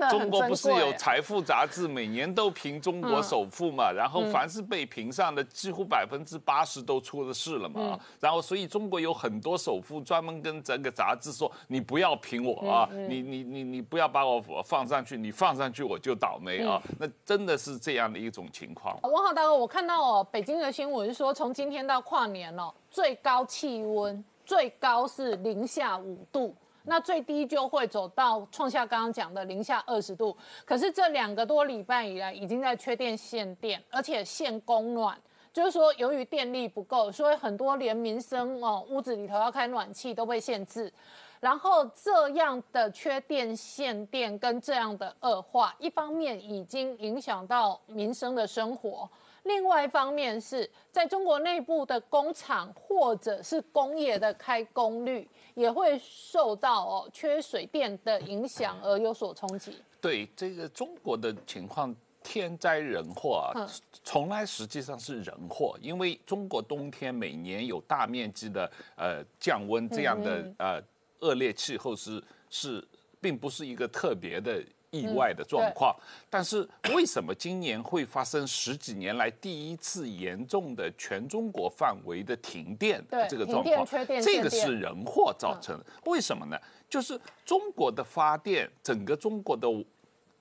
[0.09, 3.91] 中国不是有财富杂志每年都评中国首富嘛？
[3.91, 7.97] 然后凡是被评上的，几乎百分之八十都出了事了嘛。
[8.19, 18.99] 然后所以中国有很多首富专门跟这个杂志说：“你不要评我啊，你你你你不要把我放上去，你放上去我就倒霉啊。”那真的是这样的一种情况。
[19.03, 30.35] 王浩大哥，我看到哦，北京的新闻说，从今天到跨年哦，最高气温最高是零下五度，那最低就会走到创下刚刚讲的零下二十度。
[30.65, 35.17] 可是这两个多礼拜以来，已经在缺电限电，而且限供暖。
[35.53, 40.91] 就是说，由于电力不够，所以很多连民生哦，屋子里头要开暖气都被限制。
[41.39, 49.07] 然后这样的缺电、限电跟这样的恶化，一方面已经影响到民生的生活，
[49.43, 59.77] 另外一方面是在中国内部的工厂或者是工业的开工率也会受到哦缺水电的影响而有所冲击。
[59.99, 61.93] 对这个中国的情况。
[62.23, 63.67] 天灾人祸啊，
[64.03, 70.81] 从来实际上是人祸，因为中国冬天每年有大面积的呃降温，这样的呃
[71.19, 72.83] 恶劣气候是是
[73.21, 75.95] 并不是一个特别的意外的状况。
[76.29, 83.85] 但是为什么今年会发生十几年来第一次严重的全中国范围的停电这个状况？
[84.21, 85.85] 这个是人祸造成的。
[86.05, 86.57] 为什么呢？
[86.89, 89.67] 就是中国的发电，整个中国的。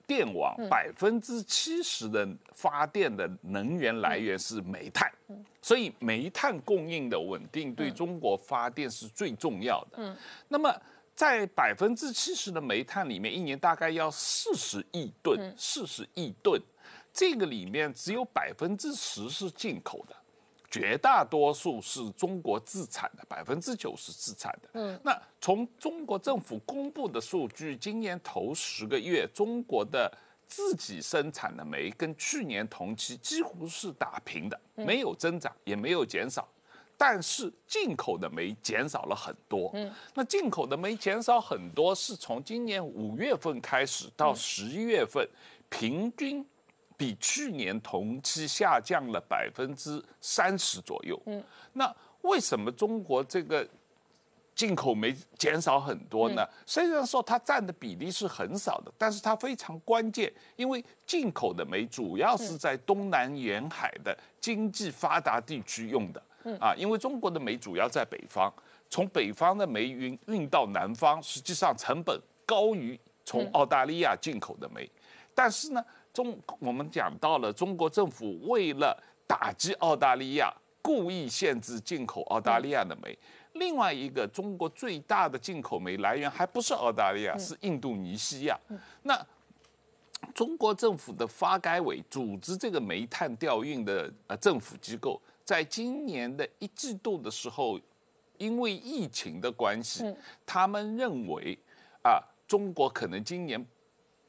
[0.05, 5.11] 电网百分之七十的发电的能源来源是煤炭，
[5.61, 9.97] 所以煤炭供应的稳定对中国发电是最重要的。
[9.97, 10.15] 嗯，
[10.47, 10.73] 那么
[11.15, 16.61] 在百分之七十的煤炭里面，一年大概要四十亿吨，四十亿吨，
[17.13, 20.15] 这个里面只有百分之十是进口的，
[20.73, 24.69] 绝大多数是中国自产的，百分之九十自产的。
[24.73, 30.11] 嗯，那从中国政府公布的数据，今年头十个月，中国的
[30.47, 36.47] 自己生产的煤跟去年同期几乎是打平的，没有增长，也没有减少。
[36.97, 39.69] 但是进口的煤减少了很多。
[39.75, 45.23] 嗯，那进口的煤减少很多，是从今年五月份开始到十一月份，
[45.69, 46.43] 平均。
[46.97, 51.21] 比去年同期下降了百分之三十左右。
[51.25, 53.67] 嗯，那为什么中国这个
[54.55, 56.47] 进口煤减少很多呢？
[56.65, 66.23] 虽然说它占的比例是很少的，但是它非常关键，因为进口的煤主要是在东南沿海的经济发达地区用的。
[66.43, 68.53] 嗯啊，因为中国的煤主要在北方，
[68.89, 74.89] 从北方的煤运运到南方，实际上成本高于从澳大利亚进口的煤，
[75.33, 75.83] 但是呢。
[76.13, 78.95] 中我们讲到了，中国政府为了
[79.25, 83.17] 打击澳大利亚，故意限制进口澳大利亚的煤。
[83.53, 88.55] 另外一个，中国最大的进口煤来源还不是澳大利亚，是印度尼西亚。
[89.01, 89.19] 那
[90.35, 97.79] 中国政府的发改委组织这个煤炭调运的呃政府机构，在今年的一季度的时候，
[98.37, 100.03] 因为疫情的关系，
[100.45, 101.57] 他们认为
[102.03, 103.65] 啊，中国可能今年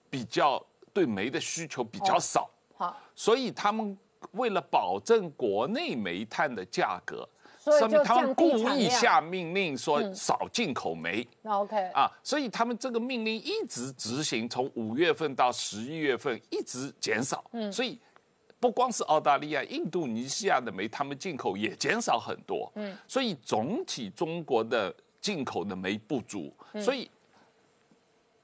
[0.08, 0.64] 比较。
[0.94, 3.98] 对煤的需求比较少，好，所以他们
[4.30, 7.28] 为了保证国内煤炭的价格，
[7.58, 11.26] 所以他们故意下命令说少进口煤。
[11.42, 17.44] 那 OK 啊，所以他们这个命令一直执行，从五月份到十一月份一直减少。
[17.52, 17.98] 嗯，所以
[18.60, 22.70] 不光是澳大利亚、印度尼西亚的煤，他们进口也减少很多。
[22.76, 26.54] 嗯，所以总体中国的进口的煤不足。
[26.80, 27.10] 所以，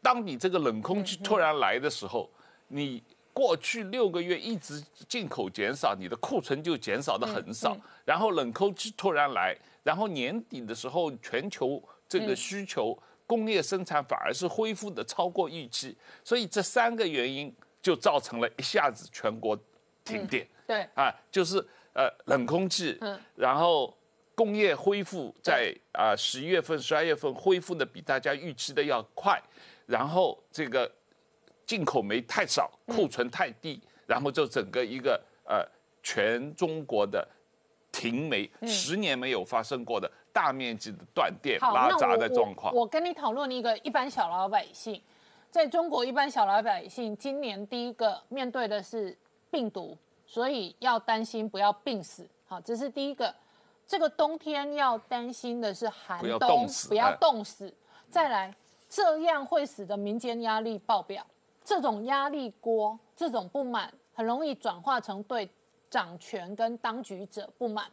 [0.03, 2.29] 当你这个冷空气突然来的时候，
[2.73, 3.03] 你
[3.33, 7.77] 过去六个月一直进口减少，你的库存就减少的很少。
[8.05, 17.53] 然后冷空气突然来，然后年底的时候全球这个需求工业生产反而是恢复的超过预期，所以这三个原因
[17.83, 19.59] 就造成了一下子全国
[20.05, 20.47] 停电。
[20.67, 21.59] 对啊，就是
[21.95, 23.97] 呃冷空气，嗯，然后
[24.35, 29.41] 工业恢复在啊十一月份、十二月份恢复的比大家预期的要快，
[29.87, 30.91] 然后这个。
[31.71, 35.65] 进口煤太少，库存太低，然后就整个一个呃
[36.03, 37.25] 全中国的
[37.93, 42.75] 停煤，十年没有发生过的大面积的断电拉闸的状况。
[42.75, 45.01] 我跟你讨论一个一般小老百姓，
[45.49, 49.17] 在中国一般小老百姓今年第一个面对的是
[49.49, 52.29] 病毒，所以要担心不要病死。
[52.49, 53.33] 好，这是第一个。
[53.87, 57.73] 这个冬天要担心的是寒冬，不要冻死。
[58.09, 58.53] 再来，
[58.89, 61.25] 这样会使得民间压力爆表。
[61.65, 65.49] 这种压力锅，这种不满，很容易转化成对
[65.89, 67.87] 掌权跟当局者不满，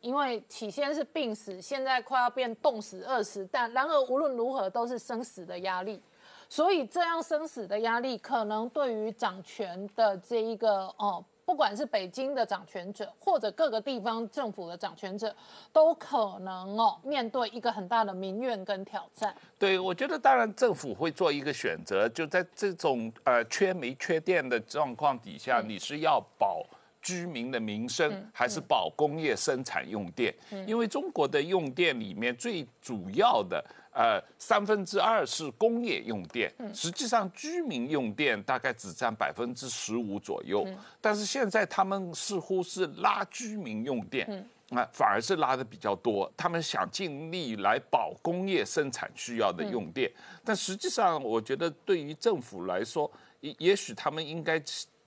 [0.00, 6.02] 因为起先是病死，现在快要变冻死、饿死，但然而无论如何都是生死的压力，
[6.48, 11.24] 所以这样生死的压力，可能对于掌权的这一个哦。
[11.44, 15.34] 不管是北京的掌权者，或者各个地方政府的掌权者，
[15.72, 19.34] 都可能哦面对一个很大的民怨跟挑战。
[19.58, 26.64] 对，我觉得当然政府会做一个选择，就在这种呃缺煤缺电的状况底下，你是要保
[27.02, 30.34] 居民的民生，还是保工业生产用电？
[30.66, 33.62] 因为中国的用电里面最主要的。
[33.94, 40.66] 呃，三分之二是工业用电，实际上居民用电大概只占百分之十五左右。
[41.00, 44.26] 但是现在他们似乎是拉居民用电，
[44.70, 46.30] 啊，反而是拉的比较多。
[46.36, 50.10] 他们想尽力来保工业生产需要的用电，
[50.44, 53.08] 但实际上我觉得对于政府来说，
[53.40, 54.60] 也也许他们应该。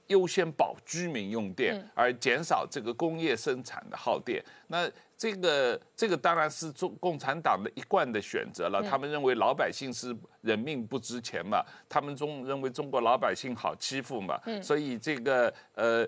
[0.08, 4.44] 优先保居民用电，而减少这个工业生产的耗电。
[4.68, 8.82] 那这个这个当然是中共产党的一贯的选择了。
[8.82, 16.08] 他们认为老百姓是人命不值钱嘛，他们中认为中国老百姓好欺负嘛，所以这个呃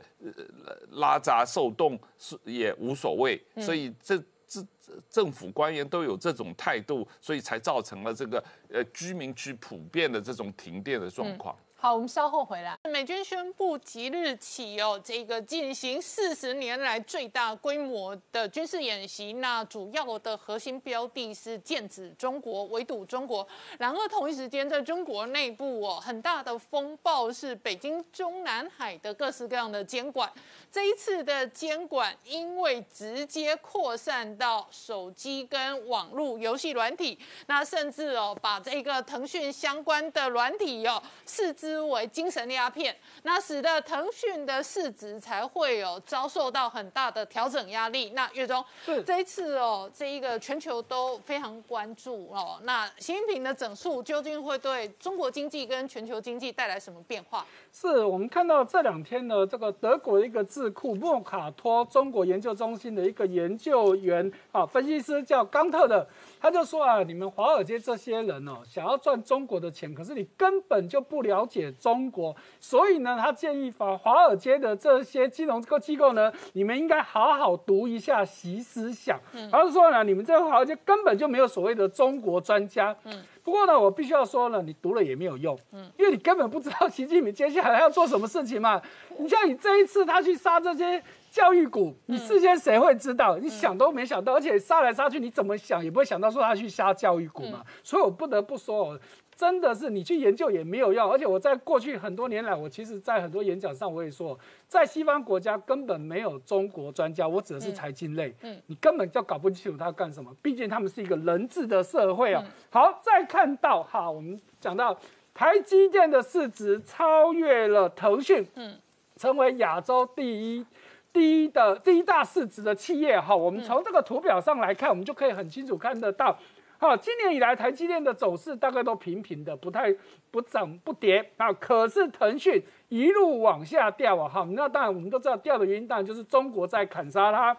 [0.92, 3.42] 拉闸受冻是也无所谓。
[3.58, 4.66] 所以这这
[5.10, 11.56] 政府官员都有这种态度，所以才造成了这个呃居民区普遍的这种停电的状况。
[11.82, 12.78] 好，我们稍后回来。
[12.92, 19.32] 美军宣布即日起哦，这个进行四十年来最大规模的军事演习。
[19.32, 23.48] 那主要的核心标的是剑指中国，围堵中国。
[23.78, 30.30] 然而同一时间，在中国内部哦，很大的风暴是北京中南海的各式各样的监管。
[30.70, 37.18] 这一次的监管，因为直接扩散到手机跟网络游戏软体，
[37.48, 41.69] 那甚至哦，把这个腾讯相关的软体哦，四肢。
[41.70, 48.12] 思为精神鸦片，那使得腾讯的市值才会有遭受到很大的调整压力。
[48.16, 48.64] 那岳中，
[49.06, 57.46] 这一次哦，这一个全球都非常关注哦，那习近平的整数究竟会对中国经济跟全球经济带来什么变化？
[57.72, 66.08] 是我们看到这两天呢，这个德国一个智库莫卡托中国研究中心的一个研究员啊，分析师叫冈特的，
[66.40, 79.20] 他就说啊，你们华尔街这些人哦，想要赚中国的钱，可是你根本就不了解中国，所以呢，他建议把华尔街的这些金融个机构呢，你们应该好好读一下习思想。
[79.52, 82.96] 他就说呢，你们这华尔街根本就没有所谓的中国专家。
[83.04, 83.24] 嗯。
[83.42, 88.80] 不过呢，我必须要说呢，你读了也没有用，嗯，因为你根本不知道习近平接下来要做什么事情嘛。
[89.18, 91.02] 你像你这一次他去杀这些
[91.32, 93.38] 教育股，你事先谁会知道？
[93.38, 97.64] 你想都没想到，而且杀来杀去，你怎么想也不会想到说他去杀教育股嘛。
[97.84, 99.00] 所以我不得不说。
[99.36, 112.44] 真的是你去研究也没有用，而且我在过去很多年来，我其实在很多演讲上我也说，在西方国家根本没有中国专家，我指的是财经类，嗯，你根本就搞不清楚他干什么，毕竟他们是一个人治的社会啊。
[112.70, 115.00] 好，再看到哈，我们讲到
[115.34, 118.78] 台积电的市值超越了腾讯，嗯，
[119.16, 120.66] 成为亚洲第一
[121.12, 123.36] 第一的第一大市值的企业哈。
[123.36, 126.38] 我们从这个图表上来看，我们就可以很清楚看得到。
[126.78, 129.94] 好，今年以来台积电的走势大概都平平的，不太
[130.32, 131.52] 不涨不跌啊。
[131.52, 137.58] 可是腾讯一路往下掉啊，哈，那当然我们都知道掉的原因，当然就是中国在砍杀它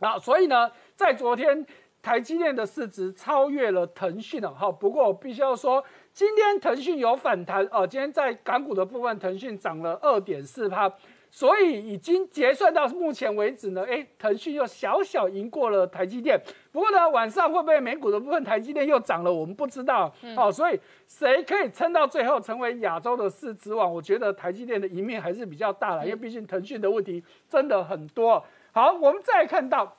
[0.00, 0.18] 啊。
[0.18, 1.64] 所以呢，在昨天
[2.02, 4.68] 台积电的市值超越了腾讯了，哈。
[4.72, 10.92] 不过我必须要说，今天腾讯有反弹哦，今天在港股的部分，腾讯涨了二点四趴。
[11.30, 16.40] 所以已经结算到目前为止呢，哎，腾讯又小小赢过了台积电。
[16.72, 20.12] 不过呢，晚上会不会美股的部分台积电又涨了，我们不知道。
[20.34, 23.92] 好，所以谁可以撑到最后成为亚洲的市值王？
[23.92, 28.44] 我觉得台积电的赢面还是比较大了，因为毕竟腾讯的问题真的很多。
[28.72, 29.96] 好，我们再看到。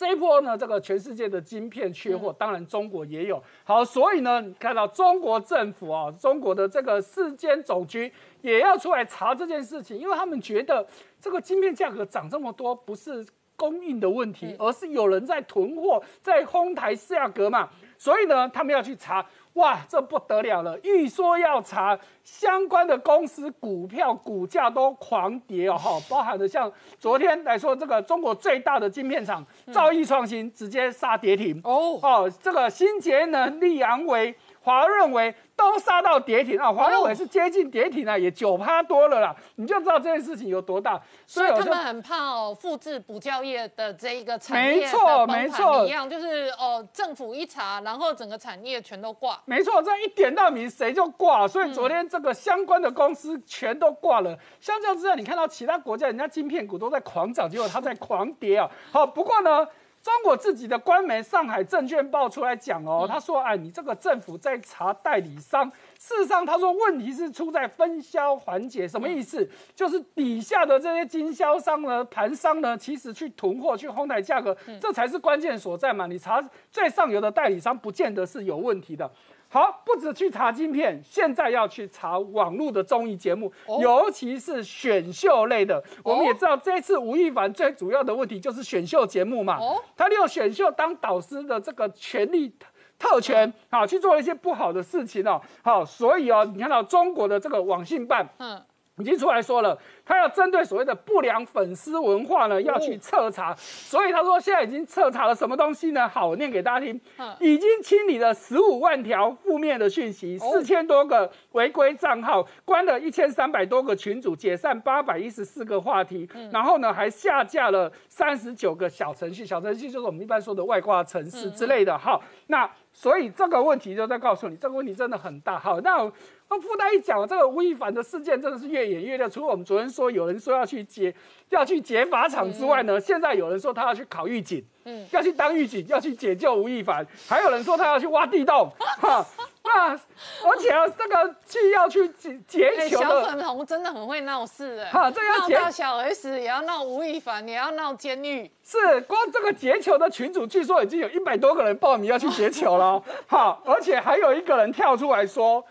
[0.00, 3.42] 这一波呢，这个全世界的晶片缺货，当然中国也有。
[3.64, 10.86] 好，所以呢，你看到中国政府啊，中国的这个世监总局也要出来查这件事情，因为他们觉得
[11.20, 13.22] 这个晶片价格涨这么多，不是
[13.56, 17.68] 供应的问题，而是有人在囤货，在哄抬价格嘛。
[17.98, 19.26] 所以呢，他们要去查。
[19.54, 20.78] 哇，这不得了了！
[20.80, 34.34] 一说要查相关的公司股票，股价都狂跌哦，哈， 包含的像昨天来说，这个中国最大的晶片厂兆易创新直接杀跌停哦，哦，这个新节能、力昂维。
[34.62, 36.70] 华润为都杀到跌停啊！
[36.72, 41.00] 华润为是接近跌停啊，也九趴多了啦，你就知道这件事情有多大。
[41.26, 49.40] 所以他们很怕哦，复制补教业的这一个产业没错没错一样，就是哦，政府一查，然后整个产业全都挂。
[49.44, 54.38] 没错，这一点到名谁就挂，所以昨天这个相关的公司全都挂了。
[54.60, 58.70] 相较之下，你看到其他国家人家晶片股都在狂涨，结果它在狂跌啊。
[58.92, 59.66] 好，不过呢。
[60.02, 65.70] 中国自己的官媒《上海证券报》出来讲哦，他说：“哎，你这个政府在查代理商。
[65.98, 69.46] 事实上，他说问题是出在分销环节，什么意思？
[69.74, 76.06] 就是底下的这些经销商呢、盘商呢，其实去囤货、去哄抬价格，这才是关键所在嘛。
[76.06, 79.10] 你查最上游的代理商，不见得是有问题的。”
[79.52, 85.82] 好，不止去查晶片，现在要去查网络的综艺节目，尤其是选秀类的。
[86.04, 89.58] 我们也知道，这次吴亦凡最主要的问题就是选秀节目嘛，
[89.96, 92.54] 他利用选秀当导师的这个权利
[92.96, 95.40] 特权，好去做一些不好的事情哦。
[95.62, 98.62] 好，所以哦，你看到中国的这个网信办，嗯。
[99.00, 103.54] 已经出来说了，他要针对所谓的不良粉丝文化呢，要去彻查。
[103.56, 106.08] 所以他说现在已经彻查了什么东西呢？
[106.08, 107.00] 好，我念给大家听。
[107.38, 116.28] 已经清理了十五万条负面的讯息，四千多个违规账号，关了一千三百多个群组，解散八百一十四个话题。
[116.52, 119.46] 然后呢，还下架了三十九个小程序。
[119.46, 121.96] 小程序就是我们一般说的外挂程式之类的。
[121.96, 122.70] 好，那。
[122.92, 125.56] 所以这个问题就在告诉你，这个问题真的很大。
[125.56, 126.10] 好，那
[126.50, 129.28] 那附带一讲，这个吴亦凡的事件真的是越演越烈。
[129.30, 131.14] 除了我们昨天说有人说要去劫
[131.48, 137.06] 要去劫法场之外呢，现在有人说他要去考狱警，嗯，要去当狱警，要去解救吴亦凡。
[137.28, 138.68] 还有人说他要去挖地洞，
[139.00, 139.24] 哈。
[139.62, 139.90] 啊！
[139.90, 144.90] 而且这个既要去劫劫球小粉红真的很会闹事哎！
[144.90, 148.50] 哈，这要闹小 S 也要闹吴亦凡，也要闹监狱。
[148.64, 153.00] 是，光这个劫球的群主，据说已经有一百多个人报名要去劫球了。
[153.28, 155.64] 好，而且还有一个人跳出来说，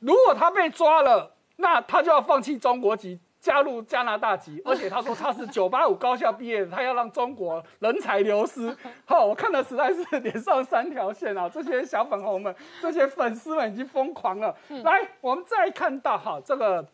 [0.00, 3.20] 如果他被抓了，那他就要放弃中国籍。
[3.40, 8.76] 加入加拿大籍， 而且他说他是九八五高校毕业的，他要让中国人才流失。
[9.06, 11.48] 好，我看的实在是脸上三条线啊！
[11.48, 14.52] 这些小粉红们，这些粉丝们已经疯狂了。
[14.82, 16.84] 来，我们再看到哈这个。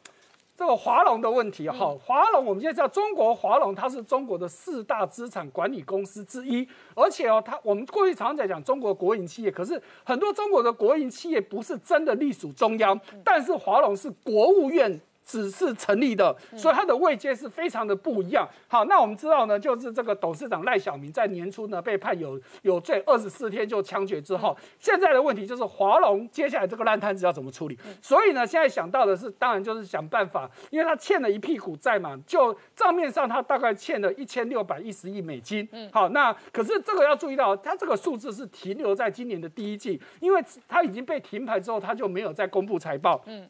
[0.57, 15.01] 这个华龙的问题哈，华龙我们现在知道，中国华龙它是中国的四大资产管理公司之一，而且哦，它我们过去常常在讲中国国营企业，可是很多中国的国营企业不是真的隶属中央，但是华龙是国务院。
[15.25, 18.49] 只是成立的，所以它的位阶是非常的不一样。
[18.69, 27.79] 好，那我们知道呢，就是这个董事长赖小明在年初呢被判有有罪，二十四天就枪决之后，现在的问题就是华龙接下来这个烂摊子要怎么处理？
[28.03, 35.67] 所以呢，现在想到的是，当然就是想办法，因为他欠了一屁股债嘛，就账面上他大概欠了一千六百一十亿美金。
[35.73, 43.23] 嗯，好，那可是这个要注意到，他这个数字是停留在今年的第一季，因为他已经被停牌之后，他就没有再公布财报。
[43.25, 43.49] 嗯。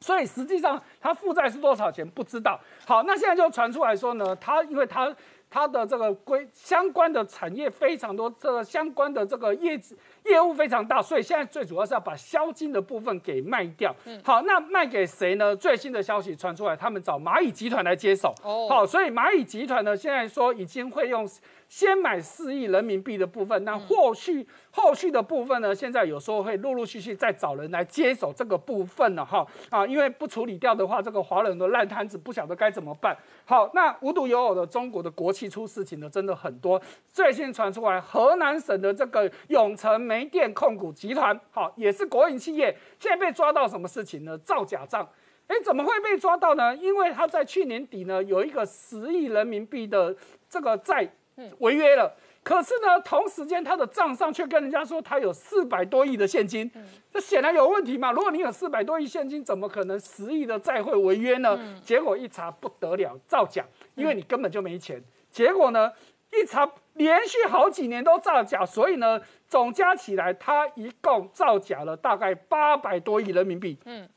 [0.00, 2.60] 所以实际上他负债是多少钱不知道。
[2.86, 5.14] 好，那现在就传出来说呢，他因为他
[5.48, 9.80] 他的这个规相关的产业非常多，这个相关的这个业
[10.24, 13.94] 业务非常大，所以现在最主要是要把销金的部分给卖掉。
[14.22, 15.54] 好，那卖给谁呢？
[15.54, 18.34] 最新的消息传出来，他们找蚂蚁集团来接手。
[18.42, 21.26] 哦，好，所以蚂蚁集团呢，现在说已经会用。
[21.68, 25.74] 先买四亿人民币的部分，那后续后续的部分呢？
[25.74, 33.16] 现在有时候会陆陆续续再找人来接手这个部分了哈啊，因为不处理掉的话，这个华人的烂摊子不晓得该怎么办。
[33.44, 36.80] 好，那无独有偶的，中国的国企出事情的真的很多。
[37.08, 44.38] 最近传出来，河南省的这个永城煤电控股集团，好，也是国营企业，现在被抓到什么事情呢？
[44.38, 45.06] 造假账。
[45.48, 46.74] 哎，怎么会被抓到呢？
[46.76, 50.16] 因为他在去年底呢，有一个十亿人民币的
[50.48, 51.12] 这个债。
[51.58, 52.10] 违约了，
[52.42, 56.70] 可是呢，同时间他的账上却跟人家说他有四百多亿的现金，
[57.12, 58.10] 这显然有问题嘛？
[58.10, 61.78] 如果你有四百多亿现金，怎么可能十亿的债会违约呢？
[61.84, 63.62] 结果一查不得了，造假，
[63.96, 64.98] 因为你根本就没钱。
[65.36, 65.92] 结果呢，
[66.32, 73.78] 一查连续好几年都造假，所以呢，总加起来他一共造假了大概八百多亿人民币。
[73.84, 74.08] 嗯。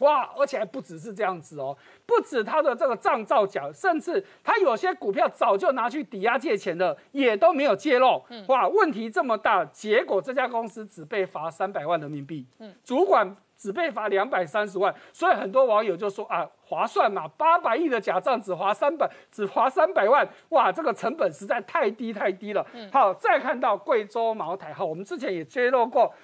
[0.00, 1.74] 哇，而且还不只是这样子哦，
[2.04, 8.22] 不止他的这个账造假，甚至他有些股票早就拿去抵押借钱的，也都没有揭露。
[8.28, 22.66] 嗯哇，问题这么大，结果这家公司只被罚三百万人民币，嗯主管只被罚两百三十万，所以很多网友就说啊，划算嘛，八百亿的假账只划三百，只划三百万，哇，这个成本实在太低太低了。
[22.92, 26.14] 好，再看到贵州茅台，好，我们之前也揭露过，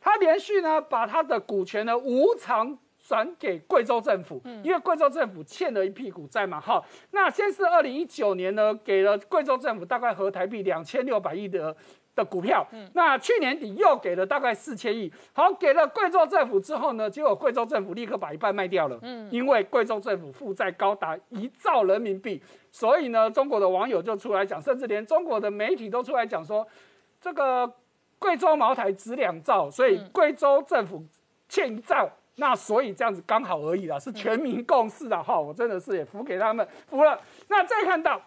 [0.00, 2.78] 他连续呢把他的股权呢无偿。
[3.06, 6.58] 转给贵州政府，因为贵州政府欠了一屁股债嘛。
[6.58, 11.76] 好，那先是二零一九年呢，给了贵州政府大概合台币两千六百亿的
[12.14, 12.66] 的股票。
[12.72, 15.12] 嗯，那去年底又给了大概四千亿。
[15.32, 18.98] 好，给了贵州政府之后呢，结果贵州政府立刻把一半卖掉了。
[19.02, 26.66] 嗯，因为贵州政府负债高达一兆人民币，所以呢，中国的网友就出来讲，甚至连中国的媒体都出来讲说，
[27.20, 27.72] 这个
[28.18, 31.04] 贵州茅台值两兆，所以贵州政府
[31.48, 32.08] 欠一兆。
[32.36, 37.20] 那所以这样子刚好而已啦，是全民共识的哈，我真的是也服给他们服了。
[37.46, 38.20] 那再看到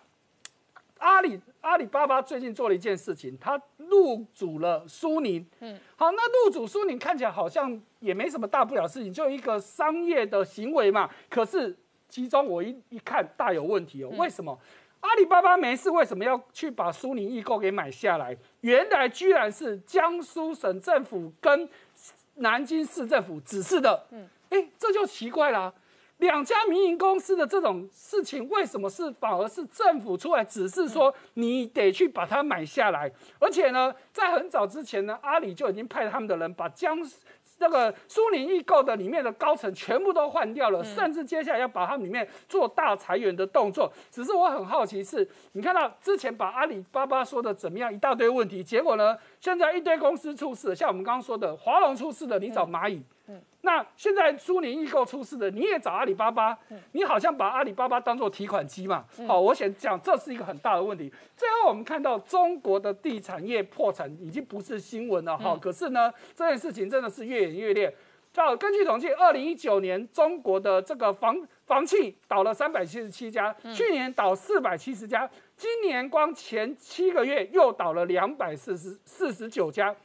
[1.00, 5.45] 阿里阿里巴巴最近做了一件事情，他入主了苏宁。
[5.60, 11.10] 嗯，好，那入主苏宁看起来好像也没什么大不了事情，就一个商业的行为嘛。
[11.30, 11.76] 可是
[12.08, 14.58] 其中我一一看大有问题哦，为什么
[15.01, 18.38] 阿里巴巴没事，为什么要去把苏宁易购给买下来？
[18.62, 21.70] 原来居然是江苏省政府跟。
[22.39, 25.74] 南京市政府指示的，嗯，哎，这就奇怪了，
[26.18, 33.11] 两家民营公司的这种事情，为什么是反而是政府出来指示说你得去把它买下来？
[33.39, 36.97] 而且呢，在很早之前呢，阿里就已经派他们的人把江。
[37.59, 43.91] 那个苏宁易购的里面的高层全部都换掉了，甚至接下来要把他们里面做大裁员的动作。
[44.11, 49.18] 只是我很好奇，是你看到之前把阿里巴巴说的怎么样，一大堆问题，结果呢，
[49.48, 53.02] 现在一堆公司出事，像我们刚刚说的华龙出事的，你找蚂蚁。
[53.62, 56.58] 那现在苏宁易购出事的，你也找阿里巴巴，
[56.91, 59.06] 你好像把阿里巴巴当做提款机嘛？
[59.26, 61.10] 好，我想讲这是一个很大的问题。
[61.38, 67.95] 最后我们看到中国的地产业破产已经不是新闻了哈，可是呢，这件事情真的是越演越烈。
[68.38, 71.36] 叫根据统计，二零一九年中国的这个房
[71.66, 79.96] 房企倒了三百七十七家，去年倒四百七十家，今年光前七个月又倒了两百四十四十九家，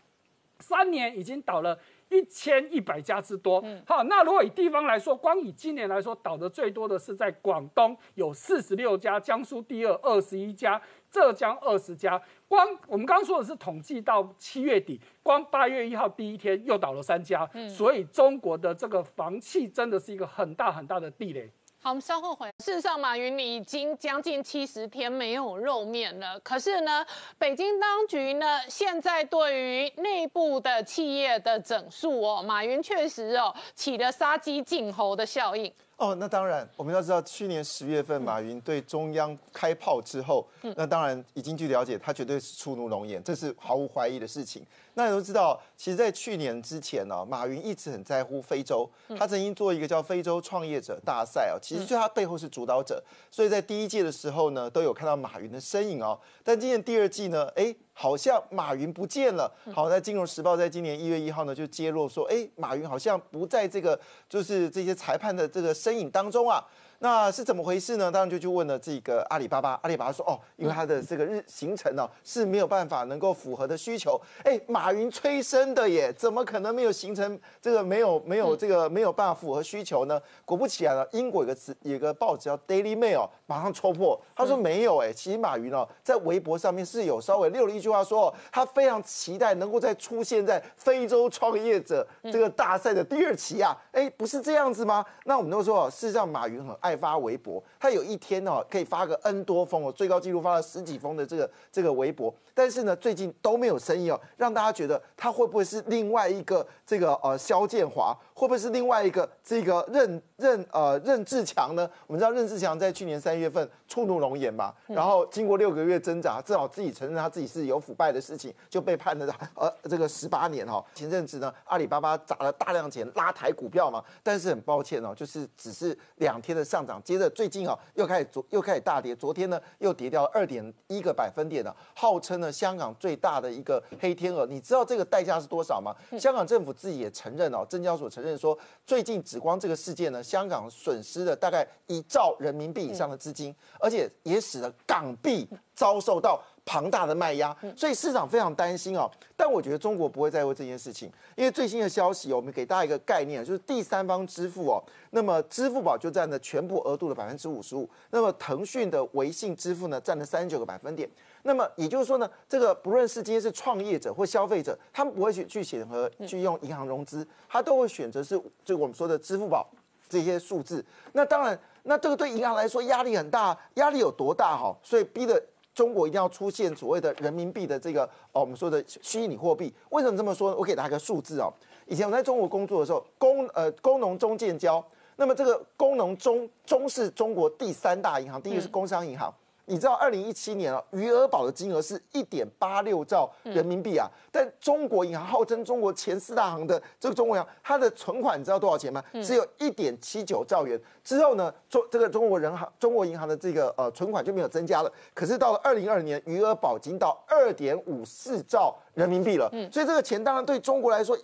[0.61, 1.78] 三年已经倒了。
[2.09, 10.78] 一千一百家之多，好，那如果以地方来说，光以今年来说，倒的最多的是在广东，有四十六家，江苏第二，二十一家，
[11.12, 12.20] 浙江二十家。
[12.48, 21.48] 光我们刚刚说的是统计到七月底，光八月一号第一天又倒了三家，所以中国的这个房企真的是一个很大很大的地雷。
[21.85, 22.53] 好，我们稍后回来。
[22.64, 26.39] 事实上，马云已经将近七十天没有露面了。
[26.39, 27.05] 可是呢，
[27.39, 35.72] 北京当局呢，现在对于内部的企业的整肃哦，马云确实哦起了杀鸡儆猴的效应。
[35.97, 44.64] 哦，那当然，我们要知道，去年十月份马云对中央开炮之后，那当然已经据了解，他绝对是触怒龙颜，这是毫无怀疑的事情。
[44.95, 53.03] 那你都知道，其实，在去年之前呢，马云一直很在乎非洲，他曾经做一个叫非洲创业者大赛哦，其实就他背后是主导者，
[53.33, 56.16] 所以在第一届的时候呢，都有看到马云的身影哦。
[56.45, 57.74] 但今年第二季呢，哎。
[57.95, 59.55] 好像马云不见了。
[59.70, 66.64] 好，在《金融时报》在今年一月一号呢就揭露说，哎，马云好像不在这个就是这些裁判的这个身影当中啊。
[67.01, 68.11] 那是怎么回事呢？
[68.11, 74.18] 当然就去问了这个阿里巴巴，阿里巴巴说哦，因为他的这个日行程呢是没有办法能够符合的需求。
[74.43, 80.18] 哎，马云催生的耶，怎么可能没有形成这个没有没有这个没有办法符合需求呢？
[80.45, 93.77] 果不其然呢，英国有个词有个报纸叫 Daily Mail，马上戳破，他说没有哎，其实马云哦在微博上面是有稍微溜了一句话说，他非常期待能够再出现在非洲创业者这个大赛的第二期啊。
[93.91, 95.05] 哎，不是这样子吗？
[95.25, 96.93] 那我们都说事实上马云很爱。
[97.03, 111.88] 发微博，他有一天哦可以发个 N 多封哦，最高纪录发了十几封的这个这个微博，但是呢最近都没有生意哦，让大家觉得他会不会是另外一个这个呃肖建华，会不会是另外一个这个任任呃任志强呢？
[112.06, 120.84] 我们知道任志强在去年三月份触怒龙眼嘛，然后经过六个月挣扎，至少自己承认他自己是有腐败的事情，就被判了呃这个十八年哈。
[120.94, 126.86] 前阵子呢阿里巴巴砸了大量钱拉抬股票嘛，但是很抱歉哦，就是只是两天的上。
[126.86, 134.44] 涨，接着最近啊又开始昨又开始大跌，昨天呢又跌掉二点一个百分点了，号称呢香港最大的一个黑天鹅。
[134.46, 135.95] 你知道这个代价是多少吗？
[136.18, 146.40] 香港政府自己也承认哦，证交所承认说，最近紫光这个事件呢，香港损失了大概一兆人民币以上的资金，而且也使得港币遭受到。
[146.64, 149.10] 庞大的卖压，所以市场非常担心哦。
[149.36, 161.08] 但我觉得中国不会在乎这件事情，因为最新的消息，我们给大家一个概念，就是第三方支付哦，那么支付宝就占了全部额度的百分之五十五，那么腾讯的微信支付呢，占了三十九个百分点。
[161.42, 169.68] 那么也就是说呢，这个不论是今天是创业者或消费者，他们不会去去选择去用银行融资，他都会选择是就我们说的支付宝
[170.08, 170.84] 这些数字。
[171.12, 174.72] 那当然，那这个对银行来说压力很大，压力有多大哈？
[174.84, 175.42] 所以逼的。
[175.75, 179.73] 中国一定要出现所谓的人民币的这个哦，我们说的虚拟货币。
[179.91, 180.55] 为什么这么说？
[180.55, 181.53] 我给大家一个数字哦。
[181.87, 184.85] 以前我在中国工作的时候，工呃工农中建交，
[185.16, 189.33] 那么这个工农中中是中国第三大银行，第一个是工商银行。
[189.66, 194.10] 你知道，二零一七年啊，余额宝的金额是一点八六兆人民币啊。
[194.30, 199.02] 但中国银行号称中国前四大行的这个中国银行，它的存款你知道多少钱吗？
[199.22, 200.78] 只有一点七九兆元。
[201.04, 204.92] 之后呢，中这个中国人行、中国银行的这个呃存款就没有增加了。
[205.14, 209.48] 可是到了二零二年，余额宝已经到二点五四兆人民币了。
[209.70, 211.16] 所以这个钱当然对中国来说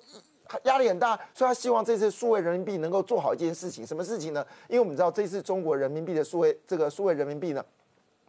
[0.62, 1.16] 压力很大。
[1.34, 4.46] 所以他希望这次数位人民币能够做好一件事情，什么事情呢？
[4.68, 7.64] 因为我们知道这次中国人民币的数位这个数位人民币呢。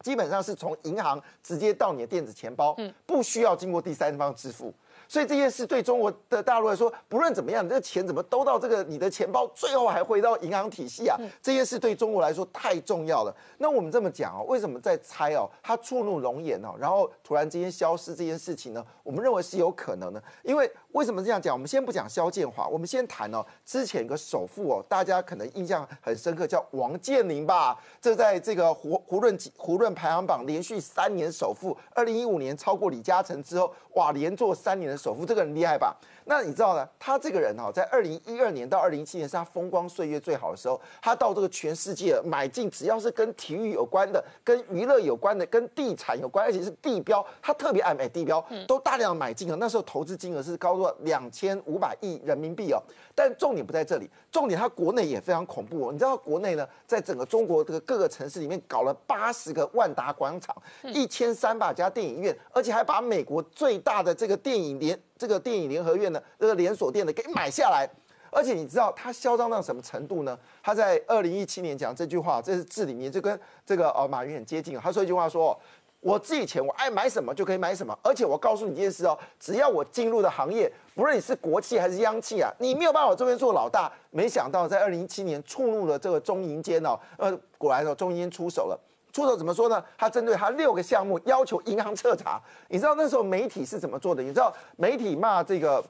[0.01, 2.75] 基本上是从银行直接到你的电子钱包，
[3.05, 4.73] 不需要经过第三方支付。
[5.09, 11.17] 所以这件事对中国的大陆来说，不论怎么样，这个钱怎么兜到这个你的钱包，最后还回到银行体系啊？
[11.41, 13.35] 这件事对中国来说太重要了。
[13.57, 15.49] 那我们这么讲哦，为什么在猜哦？
[15.63, 18.85] 他触怒龙颜哦，然后突然之间消失这件事情呢？
[19.01, 20.23] 我们认为是有可能的。
[20.43, 21.55] 因为为什么这样讲？
[21.55, 27.75] 我们先不讲肖建华，我们先谈哦，之前个首富哦，大家可能印象很深刻，叫王健林吧？
[27.99, 34.98] 这在这个胡胡润胡润排行榜连续三年首富，二零一五年超过李嘉诚之后，哇，连做三年的。
[34.99, 35.95] 首富这个人厉害吧？
[36.25, 36.87] 那你知道呢？
[36.99, 40.79] 他这个人哈，在二零一二年到二零一七年是他风光岁月最好的时候。
[41.01, 49.57] 他到这个全世界买进，只要是跟体育有关的、跟娱乐有关的、跟地产有关，而且是地标，他特别爱买地标，都大量买进啊。
[49.59, 52.79] 那时候投资金额是高到两千五百亿人民币哦。
[53.15, 55.91] 但重点不在这里，重点他国内也非常恐怖哦。
[55.91, 67.89] 你知道国内呢，在整个中国这个各个城市里面搞了八十个万达广场，一千三百家电影院，而且还把美国最大的这个电影联这个电影联合院的这个连锁店的给买下来，
[68.31, 70.37] 而且你知道他嚣张到什么程度呢？
[70.61, 75.59] 他在二零一七年讲这句话，这是字里面就跟这个呃马云很接近他说一句话说
[75.99, 77.97] ：“我自己钱，我爱买什么就可以买什么。
[78.03, 83.91] 而且我告诉你一件事哦，只要我进入的行业，不论你是国企还是央企啊，你没有办法这边做老大。
[84.11, 88.79] 没想到在二零一七年触怒了这个中银监哦，呃，果然哦，中银监出手了。”
[89.11, 89.83] 出手怎么说呢？
[89.97, 92.41] 他针对他六个项目要求银行彻查。
[92.67, 94.21] 你知道那时候媒体是怎么做的？
[94.21, 95.83] 你知道媒体骂这个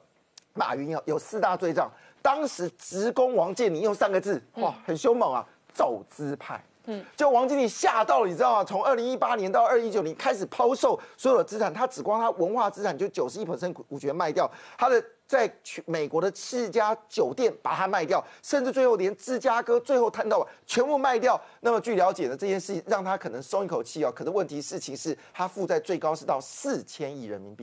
[0.54, 1.90] 马云有有四大罪状。
[2.22, 5.46] 当时职工王健林用三个字，哇，很凶猛啊！
[5.72, 6.62] 走资派。
[6.86, 8.64] 嗯，就王经理吓到了，你知道吗？
[8.64, 13.54] 从二零一八年到二零一九年开始抛售所有的资产，他只光他文化资产就九十一股
[13.88, 21.40] 股权卖掉，他的在去美国的四家酒店把它卖掉，甚至最后连芝加哥最后摊到全部卖掉。
[21.60, 24.10] 那么据了解呢，这件事情让他可能松一口气哦。
[24.10, 27.58] 可是问题事情是他负债最高是到四千亿人民币。